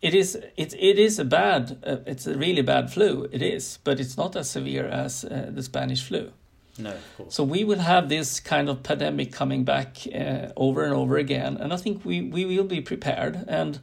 It 0.01 0.13
is, 0.13 0.35
it, 0.57 0.73
it 0.73 0.99
is 0.99 1.17
a 1.17 1.25
bad, 1.25 1.81
uh, 1.85 1.97
it's 2.05 2.27
a 2.27 2.37
really 2.37 2.61
bad 2.61 2.91
flu. 2.91 3.29
It 3.31 3.41
is, 3.41 3.79
but 3.83 3.99
it's 3.99 4.17
not 4.17 4.35
as 4.35 4.49
severe 4.49 4.85
as 4.85 5.23
uh, 5.23 5.49
the 5.49 5.63
Spanish 5.63 6.03
flu. 6.03 6.31
No, 6.77 6.91
of 6.91 7.17
course. 7.17 7.35
So 7.35 7.43
we 7.43 7.63
will 7.63 7.79
have 7.79 8.09
this 8.09 8.39
kind 8.39 8.69
of 8.69 8.83
pandemic 8.83 9.31
coming 9.31 9.63
back 9.63 9.97
uh, 10.13 10.47
over 10.55 10.83
and 10.83 10.93
over 10.93 11.17
again, 11.17 11.57
and 11.57 11.73
I 11.73 11.77
think 11.77 12.05
we, 12.05 12.21
we 12.21 12.45
will 12.45 12.63
be 12.63 12.81
prepared. 12.81 13.43
And 13.47 13.79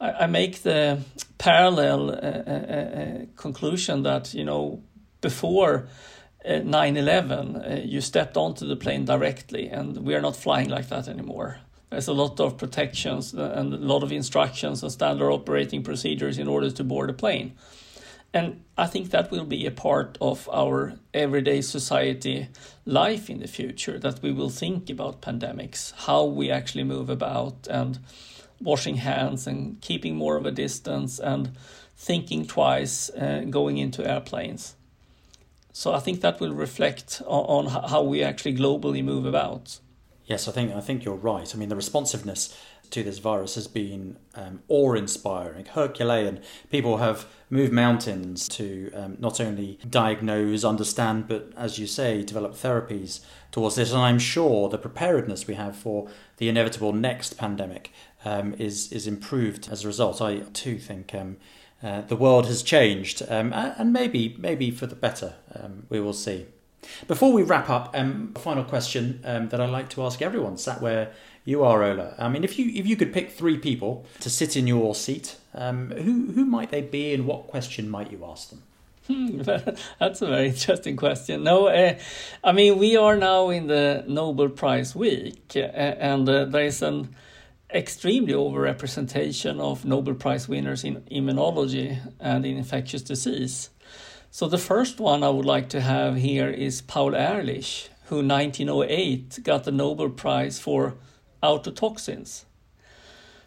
I, 0.00 0.12
I 0.12 0.26
make 0.26 0.62
the 0.62 1.02
parallel 1.38 2.10
uh, 2.10 2.14
uh, 2.14 2.18
uh 2.18 3.24
conclusion 3.36 4.02
that 4.02 4.34
you 4.34 4.44
know 4.44 4.82
before 5.20 5.88
9/11, 6.46 7.56
uh, 7.56 7.72
uh, 7.72 7.74
you 7.84 8.00
stepped 8.00 8.36
onto 8.36 8.66
the 8.66 8.76
plane 8.76 9.04
directly, 9.04 9.68
and 9.68 9.96
we 9.98 10.14
are 10.14 10.20
not 10.20 10.36
flying 10.36 10.68
like 10.68 10.88
that 10.88 11.08
anymore. 11.08 11.58
There's 11.90 12.08
a 12.08 12.12
lot 12.12 12.40
of 12.40 12.58
protections 12.58 13.32
and 13.32 13.72
a 13.72 13.76
lot 13.76 14.02
of 14.02 14.12
instructions 14.12 14.82
and 14.82 14.92
standard 14.92 15.30
operating 15.30 15.82
procedures 15.82 16.38
in 16.38 16.48
order 16.48 16.70
to 16.70 16.84
board 16.84 17.10
a 17.10 17.12
plane. 17.12 17.52
And 18.36 18.64
I 18.76 18.86
think 18.86 19.10
that 19.10 19.30
will 19.30 19.46
be 19.46 19.64
a 19.64 19.70
part 19.70 20.18
of 20.20 20.46
our 20.52 20.98
everyday 21.14 21.62
society 21.62 22.48
life 22.84 23.30
in 23.30 23.40
the 23.40 23.48
future 23.48 23.98
that 23.98 24.20
we 24.20 24.30
will 24.30 24.50
think 24.50 24.90
about 24.90 25.22
pandemics, 25.22 25.94
how 26.06 26.24
we 26.24 26.50
actually 26.50 26.84
move 26.84 27.08
about, 27.08 27.66
and 27.70 27.98
washing 28.60 28.96
hands 28.96 29.46
and 29.46 29.80
keeping 29.80 30.16
more 30.16 30.36
of 30.36 30.44
a 30.44 30.50
distance 30.50 31.18
and 31.18 31.52
thinking 31.96 32.46
twice 32.46 33.08
uh, 33.08 33.46
going 33.48 33.78
into 33.78 34.06
airplanes. 34.06 34.76
So 35.72 35.94
I 35.94 36.00
think 36.00 36.20
that 36.20 36.38
will 36.38 36.52
reflect 36.52 37.22
on, 37.26 37.66
on 37.66 37.90
how 37.90 38.02
we 38.02 38.22
actually 38.22 38.54
globally 38.54 39.02
move 39.02 39.24
about. 39.24 39.80
Yes, 40.26 40.46
I 40.46 40.52
think 40.52 40.74
I 40.74 40.80
think 40.80 41.04
you're 41.04 41.14
right. 41.32 41.54
I 41.54 41.56
mean, 41.56 41.70
the 41.70 41.76
responsiveness 41.76 42.54
to 42.90 43.02
this 43.02 43.18
virus 43.18 43.54
has 43.54 43.68
been 43.68 44.16
um, 44.34 44.60
awe 44.68 44.94
inspiring, 44.94 45.66
Herculean. 45.66 46.40
People 46.70 46.98
have 46.98 47.26
moved 47.50 47.72
mountains 47.72 48.48
to 48.50 48.90
um, 48.94 49.16
not 49.18 49.40
only 49.40 49.78
diagnose, 49.88 50.64
understand, 50.64 51.28
but 51.28 51.52
as 51.56 51.78
you 51.78 51.86
say, 51.86 52.22
develop 52.22 52.54
therapies 52.54 53.20
towards 53.50 53.76
this. 53.76 53.92
And 53.92 54.00
I'm 54.00 54.18
sure 54.18 54.68
the 54.68 54.78
preparedness 54.78 55.46
we 55.46 55.54
have 55.54 55.76
for 55.76 56.08
the 56.38 56.48
inevitable 56.48 56.92
next 56.92 57.36
pandemic 57.36 57.92
um, 58.24 58.54
is, 58.58 58.92
is 58.92 59.06
improved 59.06 59.68
as 59.70 59.84
a 59.84 59.86
result. 59.86 60.20
I 60.20 60.40
too 60.52 60.78
think. 60.78 61.14
Um, 61.14 61.36
uh, 61.82 62.00
the 62.00 62.16
world 62.16 62.46
has 62.46 62.62
changed, 62.62 63.22
um, 63.28 63.52
and 63.52 63.92
maybe 63.92 64.34
maybe 64.38 64.70
for 64.70 64.86
the 64.86 64.94
better. 64.94 65.34
Um, 65.54 65.86
we 65.90 66.00
will 66.00 66.14
see. 66.14 66.46
Before 67.06 67.32
we 67.32 67.42
wrap 67.42 67.68
up, 67.68 67.90
um, 67.94 68.32
a 68.34 68.38
final 68.38 68.64
question 68.64 69.20
um, 69.24 69.48
that 69.48 69.60
I 69.60 69.66
like 69.66 69.90
to 69.90 70.02
ask 70.02 70.22
everyone 70.22 70.56
sat 70.56 70.80
where 70.80 71.12
you 71.46 71.62
are, 71.62 71.84
Ola. 71.84 72.14
I 72.18 72.28
mean, 72.28 72.42
if 72.42 72.58
you 72.58 72.70
if 72.74 72.86
you 72.86 72.96
could 72.96 73.12
pick 73.12 73.30
three 73.30 73.56
people 73.56 74.04
to 74.20 74.28
sit 74.28 74.56
in 74.56 74.66
your 74.66 74.94
seat, 74.96 75.36
um, 75.54 75.92
who 75.92 76.32
who 76.32 76.44
might 76.44 76.70
they 76.70 76.82
be, 76.82 77.14
and 77.14 77.24
what 77.24 77.46
question 77.46 77.88
might 77.88 78.10
you 78.10 78.24
ask 78.26 78.50
them? 78.50 78.62
Hmm, 79.06 79.38
that's 80.00 80.20
a 80.22 80.26
very 80.26 80.48
interesting 80.48 80.96
question. 80.96 81.44
No, 81.44 81.68
uh, 81.68 81.94
I 82.42 82.50
mean 82.50 82.78
we 82.78 82.96
are 82.96 83.16
now 83.16 83.50
in 83.50 83.68
the 83.68 84.04
Nobel 84.08 84.48
Prize 84.48 84.96
week, 84.96 85.52
uh, 85.54 85.60
and 85.60 86.28
uh, 86.28 86.46
there 86.46 86.64
is 86.64 86.82
an 86.82 87.14
extremely 87.72 88.32
overrepresentation 88.32 89.60
of 89.60 89.84
Nobel 89.84 90.14
Prize 90.14 90.48
winners 90.48 90.82
in 90.82 90.96
immunology 91.12 91.96
and 92.18 92.44
in 92.44 92.56
infectious 92.56 93.02
disease. 93.02 93.70
So 94.32 94.48
the 94.48 94.58
first 94.58 94.98
one 94.98 95.22
I 95.22 95.30
would 95.30 95.46
like 95.46 95.68
to 95.68 95.80
have 95.80 96.16
here 96.16 96.50
is 96.50 96.82
Paul 96.82 97.14
Ehrlich, 97.14 97.88
who 98.06 98.16
1908 98.16 99.44
got 99.44 99.62
the 99.62 99.70
Nobel 99.70 100.10
Prize 100.10 100.58
for 100.58 100.94
autotoxins. 101.46 102.44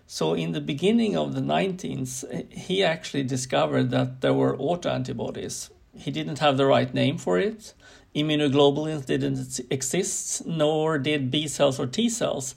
So 0.07 0.33
in 0.33 0.53
the 0.53 0.61
beginning 0.61 1.15
of 1.15 1.35
the 1.35 1.41
19th, 1.41 2.11
he 2.51 2.83
actually 2.83 3.23
discovered 3.23 3.91
that 3.91 4.21
there 4.21 4.33
were 4.33 4.57
autoantibodies. 4.57 5.69
He 5.95 6.11
didn't 6.11 6.39
have 6.39 6.57
the 6.57 6.65
right 6.65 6.91
name 6.93 7.17
for 7.17 7.37
it. 7.37 7.73
Immunoglobulins 8.15 9.05
didn't 9.05 9.59
exist, 9.69 10.45
nor 10.47 10.97
did 10.97 11.29
B 11.29 11.47
cells 11.47 11.79
or 11.79 11.85
T 11.85 12.09
cells. 12.09 12.55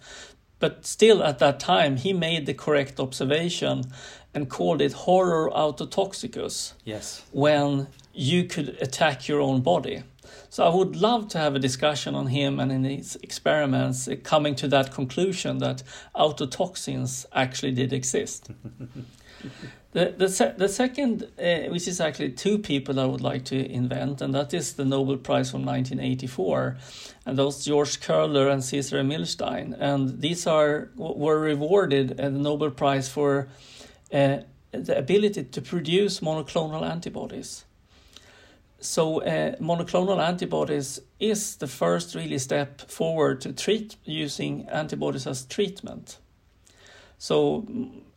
But 0.59 0.87
still, 0.87 1.22
at 1.22 1.40
that 1.40 1.61
time, 1.61 1.96
he 1.96 2.12
made 2.12 2.46
the 2.46 2.55
correct 2.55 3.00
observation 3.00 3.85
and 4.33 4.48
called 4.48 4.81
it 4.81 4.92
horror 4.92 5.50
autotoxicus. 5.50 6.72
Yes. 6.85 7.22
When 7.33 7.88
you 8.14 8.44
could 8.44 8.78
attack 8.81 9.28
your 9.28 9.40
own 9.40 9.61
body. 9.61 10.05
So 10.49 10.64
I 10.64 10.75
would 10.75 10.97
love 10.97 11.29
to 11.29 11.38
have 11.38 11.55
a 11.55 11.59
discussion 11.59 12.14
on 12.14 12.27
him 12.27 12.61
and 12.61 12.71
in 12.71 12.85
his 12.85 13.16
experiments 13.23 14.07
uh, 14.07 14.16
coming 14.23 14.55
to 14.57 14.68
that 14.68 14.92
conclusion 14.92 15.59
that 15.59 15.83
autotoxins 16.14 17.27
actually 17.33 17.73
did 17.73 17.92
exist. 17.92 18.51
the 19.92 20.14
the, 20.16 20.29
se- 20.29 20.55
the 20.57 20.68
second, 20.68 21.25
uh, 21.38 21.71
which 21.71 21.87
is 21.87 22.01
actually 22.01 22.33
two 22.33 22.59
people 22.59 22.99
I 22.99 23.05
would 23.05 23.21
like 23.21 23.45
to 23.47 23.57
invent, 23.71 24.21
and 24.21 24.35
that 24.35 24.53
is 24.55 24.75
the 24.75 24.85
Nobel 24.85 25.16
Prize 25.16 25.51
from 25.51 25.64
1984, 25.64 26.77
and 27.27 27.38
those 27.38 27.64
George 27.64 28.01
Koehler 28.01 28.53
and 28.53 28.64
Cesar 28.64 29.03
Milstein, 29.03 29.77
and 29.79 30.21
these 30.21 30.47
are 30.47 30.90
were 30.97 31.38
rewarded 31.38 32.21
uh, 32.21 32.25
the 32.25 32.38
Nobel 32.38 32.71
Prize 32.71 33.09
for 33.09 33.49
uh, 34.12 34.38
the 34.73 34.97
ability 34.97 35.45
to 35.45 35.61
produce 35.61 36.21
monoclonal 36.21 36.88
antibodies. 36.88 37.64
So 38.83 39.23
uh, 39.23 39.55
monoclonal 39.61 40.21
antibodies 40.21 41.01
is 41.21 41.57
the 41.57 41.68
first 41.68 42.16
really 42.16 42.38
step 42.38 42.81
forward 42.90 43.40
to 43.42 43.53
treat 43.53 43.97
using 44.05 44.68
antibodies 44.68 45.27
as 45.27 45.45
treatment. 45.45 46.18
So 47.16 47.64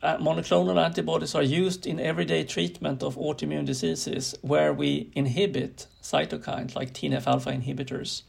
uh, 0.02 0.18
monoclonal 0.18 0.84
antibodies 0.84 1.36
are 1.36 1.44
used 1.44 1.86
in 1.86 2.00
everyday 2.00 2.44
treatment 2.44 3.04
of 3.04 3.16
autoimmune 3.16 3.66
diseases 3.66 4.34
where 4.42 4.74
we 4.74 5.12
inhibit 5.14 5.86
cytokines 6.02 6.76
like 6.76 6.94
TNF 6.94 7.28
alpha 7.28 7.52
inhibitors. 7.52 8.24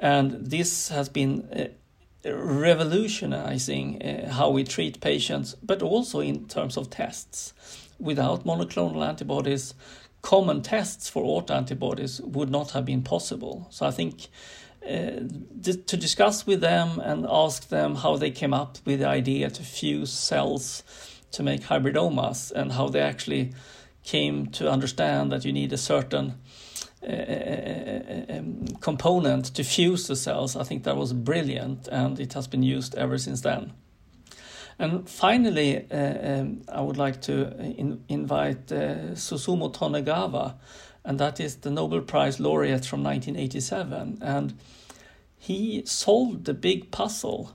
And 0.00 0.32
this 0.32 0.88
has 0.88 1.08
been 1.08 1.48
uh, 1.52 2.28
revolutionizing 2.28 4.02
uh, 4.02 4.32
how 4.32 4.50
we 4.50 4.64
treat 4.64 5.00
patients, 5.00 5.54
but 5.62 5.82
also 5.82 6.18
in 6.18 6.48
terms 6.48 6.76
of 6.76 6.90
tests. 6.90 7.54
Without 8.00 8.44
monoclonal 8.44 9.06
antibodies, 9.06 9.74
common 10.28 10.60
tests 10.60 11.08
for 11.08 11.22
autoantibodies 11.24 12.20
would 12.20 12.50
not 12.50 12.72
have 12.72 12.84
been 12.84 13.02
possible. 13.02 13.66
So 13.70 13.86
I 13.86 13.90
think 13.90 14.28
uh, 14.84 15.22
to 15.62 15.96
discuss 15.96 16.46
with 16.46 16.60
them 16.60 17.00
and 17.00 17.26
ask 17.26 17.70
them 17.70 17.94
how 17.94 18.18
they 18.18 18.30
came 18.30 18.52
up 18.52 18.76
with 18.84 19.00
the 19.00 19.08
idea 19.08 19.48
to 19.48 19.62
fuse 19.62 20.12
cells 20.12 20.82
to 21.30 21.42
make 21.42 21.62
hybridomas 21.62 22.52
and 22.52 22.72
how 22.72 22.88
they 22.88 23.00
actually 23.00 23.54
came 24.04 24.48
to 24.48 24.70
understand 24.70 25.32
that 25.32 25.46
you 25.46 25.52
need 25.52 25.72
a 25.72 25.78
certain 25.78 26.34
uh, 27.02 27.06
uh, 27.06 28.26
uh 28.30 28.38
um, 28.38 28.66
component 28.82 29.46
to 29.54 29.64
fuse 29.64 30.08
the 30.08 30.16
cells. 30.16 30.56
I 30.56 30.64
think 30.64 30.84
that 30.84 30.96
was 30.98 31.14
brilliant 31.14 31.88
and 31.88 32.20
it 32.20 32.34
has 32.34 32.46
been 32.46 32.62
used 32.62 32.94
ever 32.96 33.16
since 33.16 33.40
then. 33.40 33.72
And 34.78 35.08
finally, 35.08 35.90
uh, 35.90 36.40
um, 36.40 36.62
I 36.68 36.80
would 36.80 36.96
like 36.96 37.20
to 37.22 37.58
in, 37.58 38.04
invite 38.08 38.70
uh, 38.70 39.14
Susumu 39.14 39.72
Tonegawa, 39.72 40.54
and 41.04 41.18
that 41.18 41.40
is 41.40 41.56
the 41.56 41.70
Nobel 41.70 42.00
Prize 42.00 42.38
laureate 42.38 42.84
from 42.84 43.02
1987. 43.02 44.18
And 44.20 44.54
he 45.36 45.82
solved 45.84 46.44
the 46.44 46.54
big 46.54 46.90
puzzle 46.90 47.54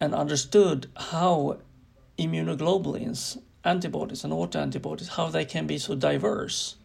and 0.00 0.14
understood 0.14 0.86
how 0.96 1.58
immunoglobulins, 2.18 3.38
antibodies 3.64 4.22
and 4.24 4.32
autoantibodies, 4.32 5.08
how 5.16 5.28
they 5.28 5.44
can 5.44 5.66
be 5.66 5.78
so 5.78 5.94
diverse. 5.94 6.76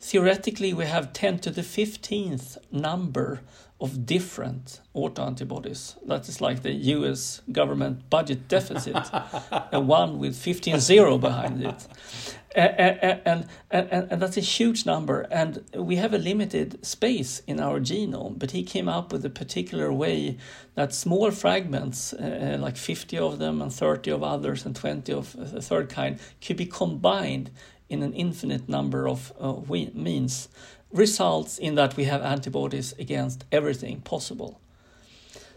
Theoretically, 0.00 0.72
we 0.74 0.84
have 0.84 1.12
10 1.12 1.38
to 1.40 1.50
the 1.50 1.62
15th 1.62 2.58
number 2.70 3.40
of 3.80 4.06
different 4.06 4.80
autoantibodies. 4.94 5.96
That 6.06 6.28
is 6.28 6.40
like 6.40 6.62
the 6.62 6.72
US 6.72 7.42
government 7.52 8.08
budget 8.08 8.48
deficit, 8.48 8.96
a 9.72 9.80
one 9.80 10.18
with 10.18 10.36
15 10.36 10.80
zero 10.80 11.18
behind 11.18 11.62
it. 11.62 11.86
And, 12.54 13.20
and, 13.26 13.48
and, 13.70 14.12
and, 14.12 14.22
that's 14.22 14.38
a 14.38 14.40
huge 14.40 14.86
number. 14.86 15.26
And 15.30 15.62
we 15.74 15.96
have 15.96 16.14
a 16.14 16.18
limited 16.18 16.82
space 16.86 17.40
in 17.46 17.60
our 17.60 17.80
genome, 17.80 18.38
but 18.38 18.52
he 18.52 18.62
came 18.62 18.88
up 18.88 19.12
with 19.12 19.26
a 19.26 19.30
particular 19.30 19.92
way 19.92 20.38
that 20.74 20.94
small 20.94 21.30
fragments, 21.30 22.14
uh, 22.14 22.56
like 22.58 22.78
50 22.78 23.18
of 23.18 23.38
them 23.38 23.60
and 23.60 23.70
30 23.70 24.10
of 24.10 24.22
others 24.22 24.64
and 24.64 24.74
20 24.74 25.12
of 25.12 25.36
the 25.36 25.60
third 25.60 25.90
kind, 25.90 26.18
could 26.40 26.56
be 26.56 26.64
combined 26.64 27.50
in 27.90 28.02
an 28.02 28.14
infinite 28.14 28.70
number 28.70 29.06
of 29.06 29.34
uh, 29.38 29.54
means 29.92 30.48
results 30.96 31.58
in 31.58 31.74
that 31.74 31.96
we 31.96 32.04
have 32.04 32.22
antibodies 32.22 32.94
against 32.98 33.44
everything 33.52 34.00
possible. 34.00 34.60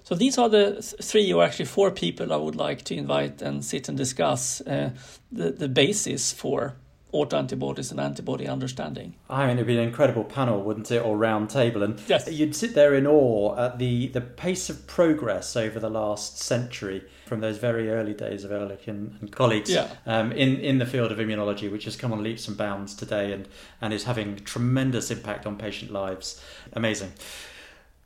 So 0.03 0.15
these 0.15 0.37
are 0.37 0.49
the 0.49 0.81
three 0.81 1.31
or 1.31 1.43
actually 1.43 1.65
four 1.65 1.91
people 1.91 2.33
I 2.33 2.37
would 2.37 2.55
like 2.55 2.83
to 2.85 2.95
invite 2.95 3.41
and 3.41 3.63
sit 3.63 3.89
and 3.89 3.97
discuss 3.97 4.61
uh, 4.61 4.89
the, 5.31 5.51
the 5.51 5.69
basis 5.69 6.33
for 6.33 6.75
autoantibodies 7.13 7.91
and 7.91 7.99
antibody 7.99 8.47
understanding. 8.47 9.15
I 9.29 9.47
mean, 9.47 9.57
it'd 9.57 9.67
be 9.67 9.77
an 9.77 9.83
incredible 9.83 10.23
panel, 10.23 10.61
wouldn't 10.61 10.91
it, 10.91 11.03
or 11.03 11.17
round 11.17 11.49
table? 11.49 11.81
And 11.81 11.99
yes. 12.07 12.29
you'd 12.31 12.55
sit 12.55 12.75
there 12.75 12.93
in 12.93 13.07
awe 13.07 13.55
at 13.57 13.79
the, 13.79 14.07
the 14.07 14.21
pace 14.21 14.69
of 14.69 14.85
progress 14.85 15.55
over 15.55 15.79
the 15.79 15.89
last 15.89 16.39
century 16.39 17.03
from 17.25 17.41
those 17.41 17.57
very 17.57 17.89
early 17.89 18.13
days 18.13 18.43
of 18.43 18.51
Ehrlich 18.51 18.87
and, 18.87 19.17
and 19.21 19.31
colleagues 19.31 19.69
yeah. 19.69 19.89
um, 20.05 20.31
in, 20.31 20.57
in 20.59 20.77
the 20.77 20.85
field 20.85 21.11
of 21.11 21.17
immunology, 21.17 21.71
which 21.71 21.85
has 21.85 21.95
come 21.95 22.13
on 22.13 22.23
leaps 22.23 22.47
and 22.47 22.57
bounds 22.57 22.93
today 22.93 23.31
and, 23.31 23.47
and 23.81 23.93
is 23.93 24.03
having 24.03 24.35
tremendous 24.37 25.09
impact 25.09 25.45
on 25.45 25.55
patient 25.55 25.91
lives. 25.91 26.43
Amazing. 26.73 27.11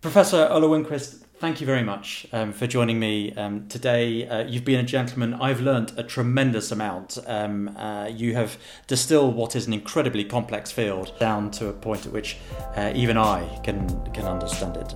Professor 0.01 0.47
Ola 0.49 0.67
Winqvist, 0.67 1.22
thank 1.43 1.59
you 1.59 1.67
very 1.67 1.83
much 1.83 2.25
um, 2.31 2.53
for 2.53 2.67
joining 2.67 2.97
me 2.97 3.33
um, 3.33 3.67
today. 3.67 4.25
Uh, 4.25 4.45
you've 4.45 4.63
been 4.63 4.79
a 4.79 4.83
gentleman. 4.83 5.33
I've 5.33 5.59
learnt 5.59 5.91
a 5.99 6.01
tremendous 6.01 6.71
amount. 6.71 7.17
Um, 7.27 7.67
uh, 7.75 8.07
you 8.07 8.33
have 8.33 8.57
distilled 8.87 9.35
what 9.35 9.53
is 9.53 9.67
an 9.67 9.73
incredibly 9.73 10.23
complex 10.23 10.71
field 10.71 11.11
down 11.19 11.51
to 11.51 11.67
a 11.67 11.73
point 11.73 12.05
at 12.05 12.13
which 12.13 12.37
uh, 12.77 12.93
even 12.95 13.17
I 13.17 13.59
can 13.61 13.89
can 14.13 14.23
understand 14.23 14.77
it. 14.77 14.95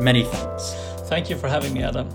Many 0.00 0.24
thanks. 0.24 0.74
Thank 1.08 1.30
you 1.30 1.36
for 1.36 1.46
having 1.46 1.72
me, 1.72 1.84
Adam. 1.84 2.08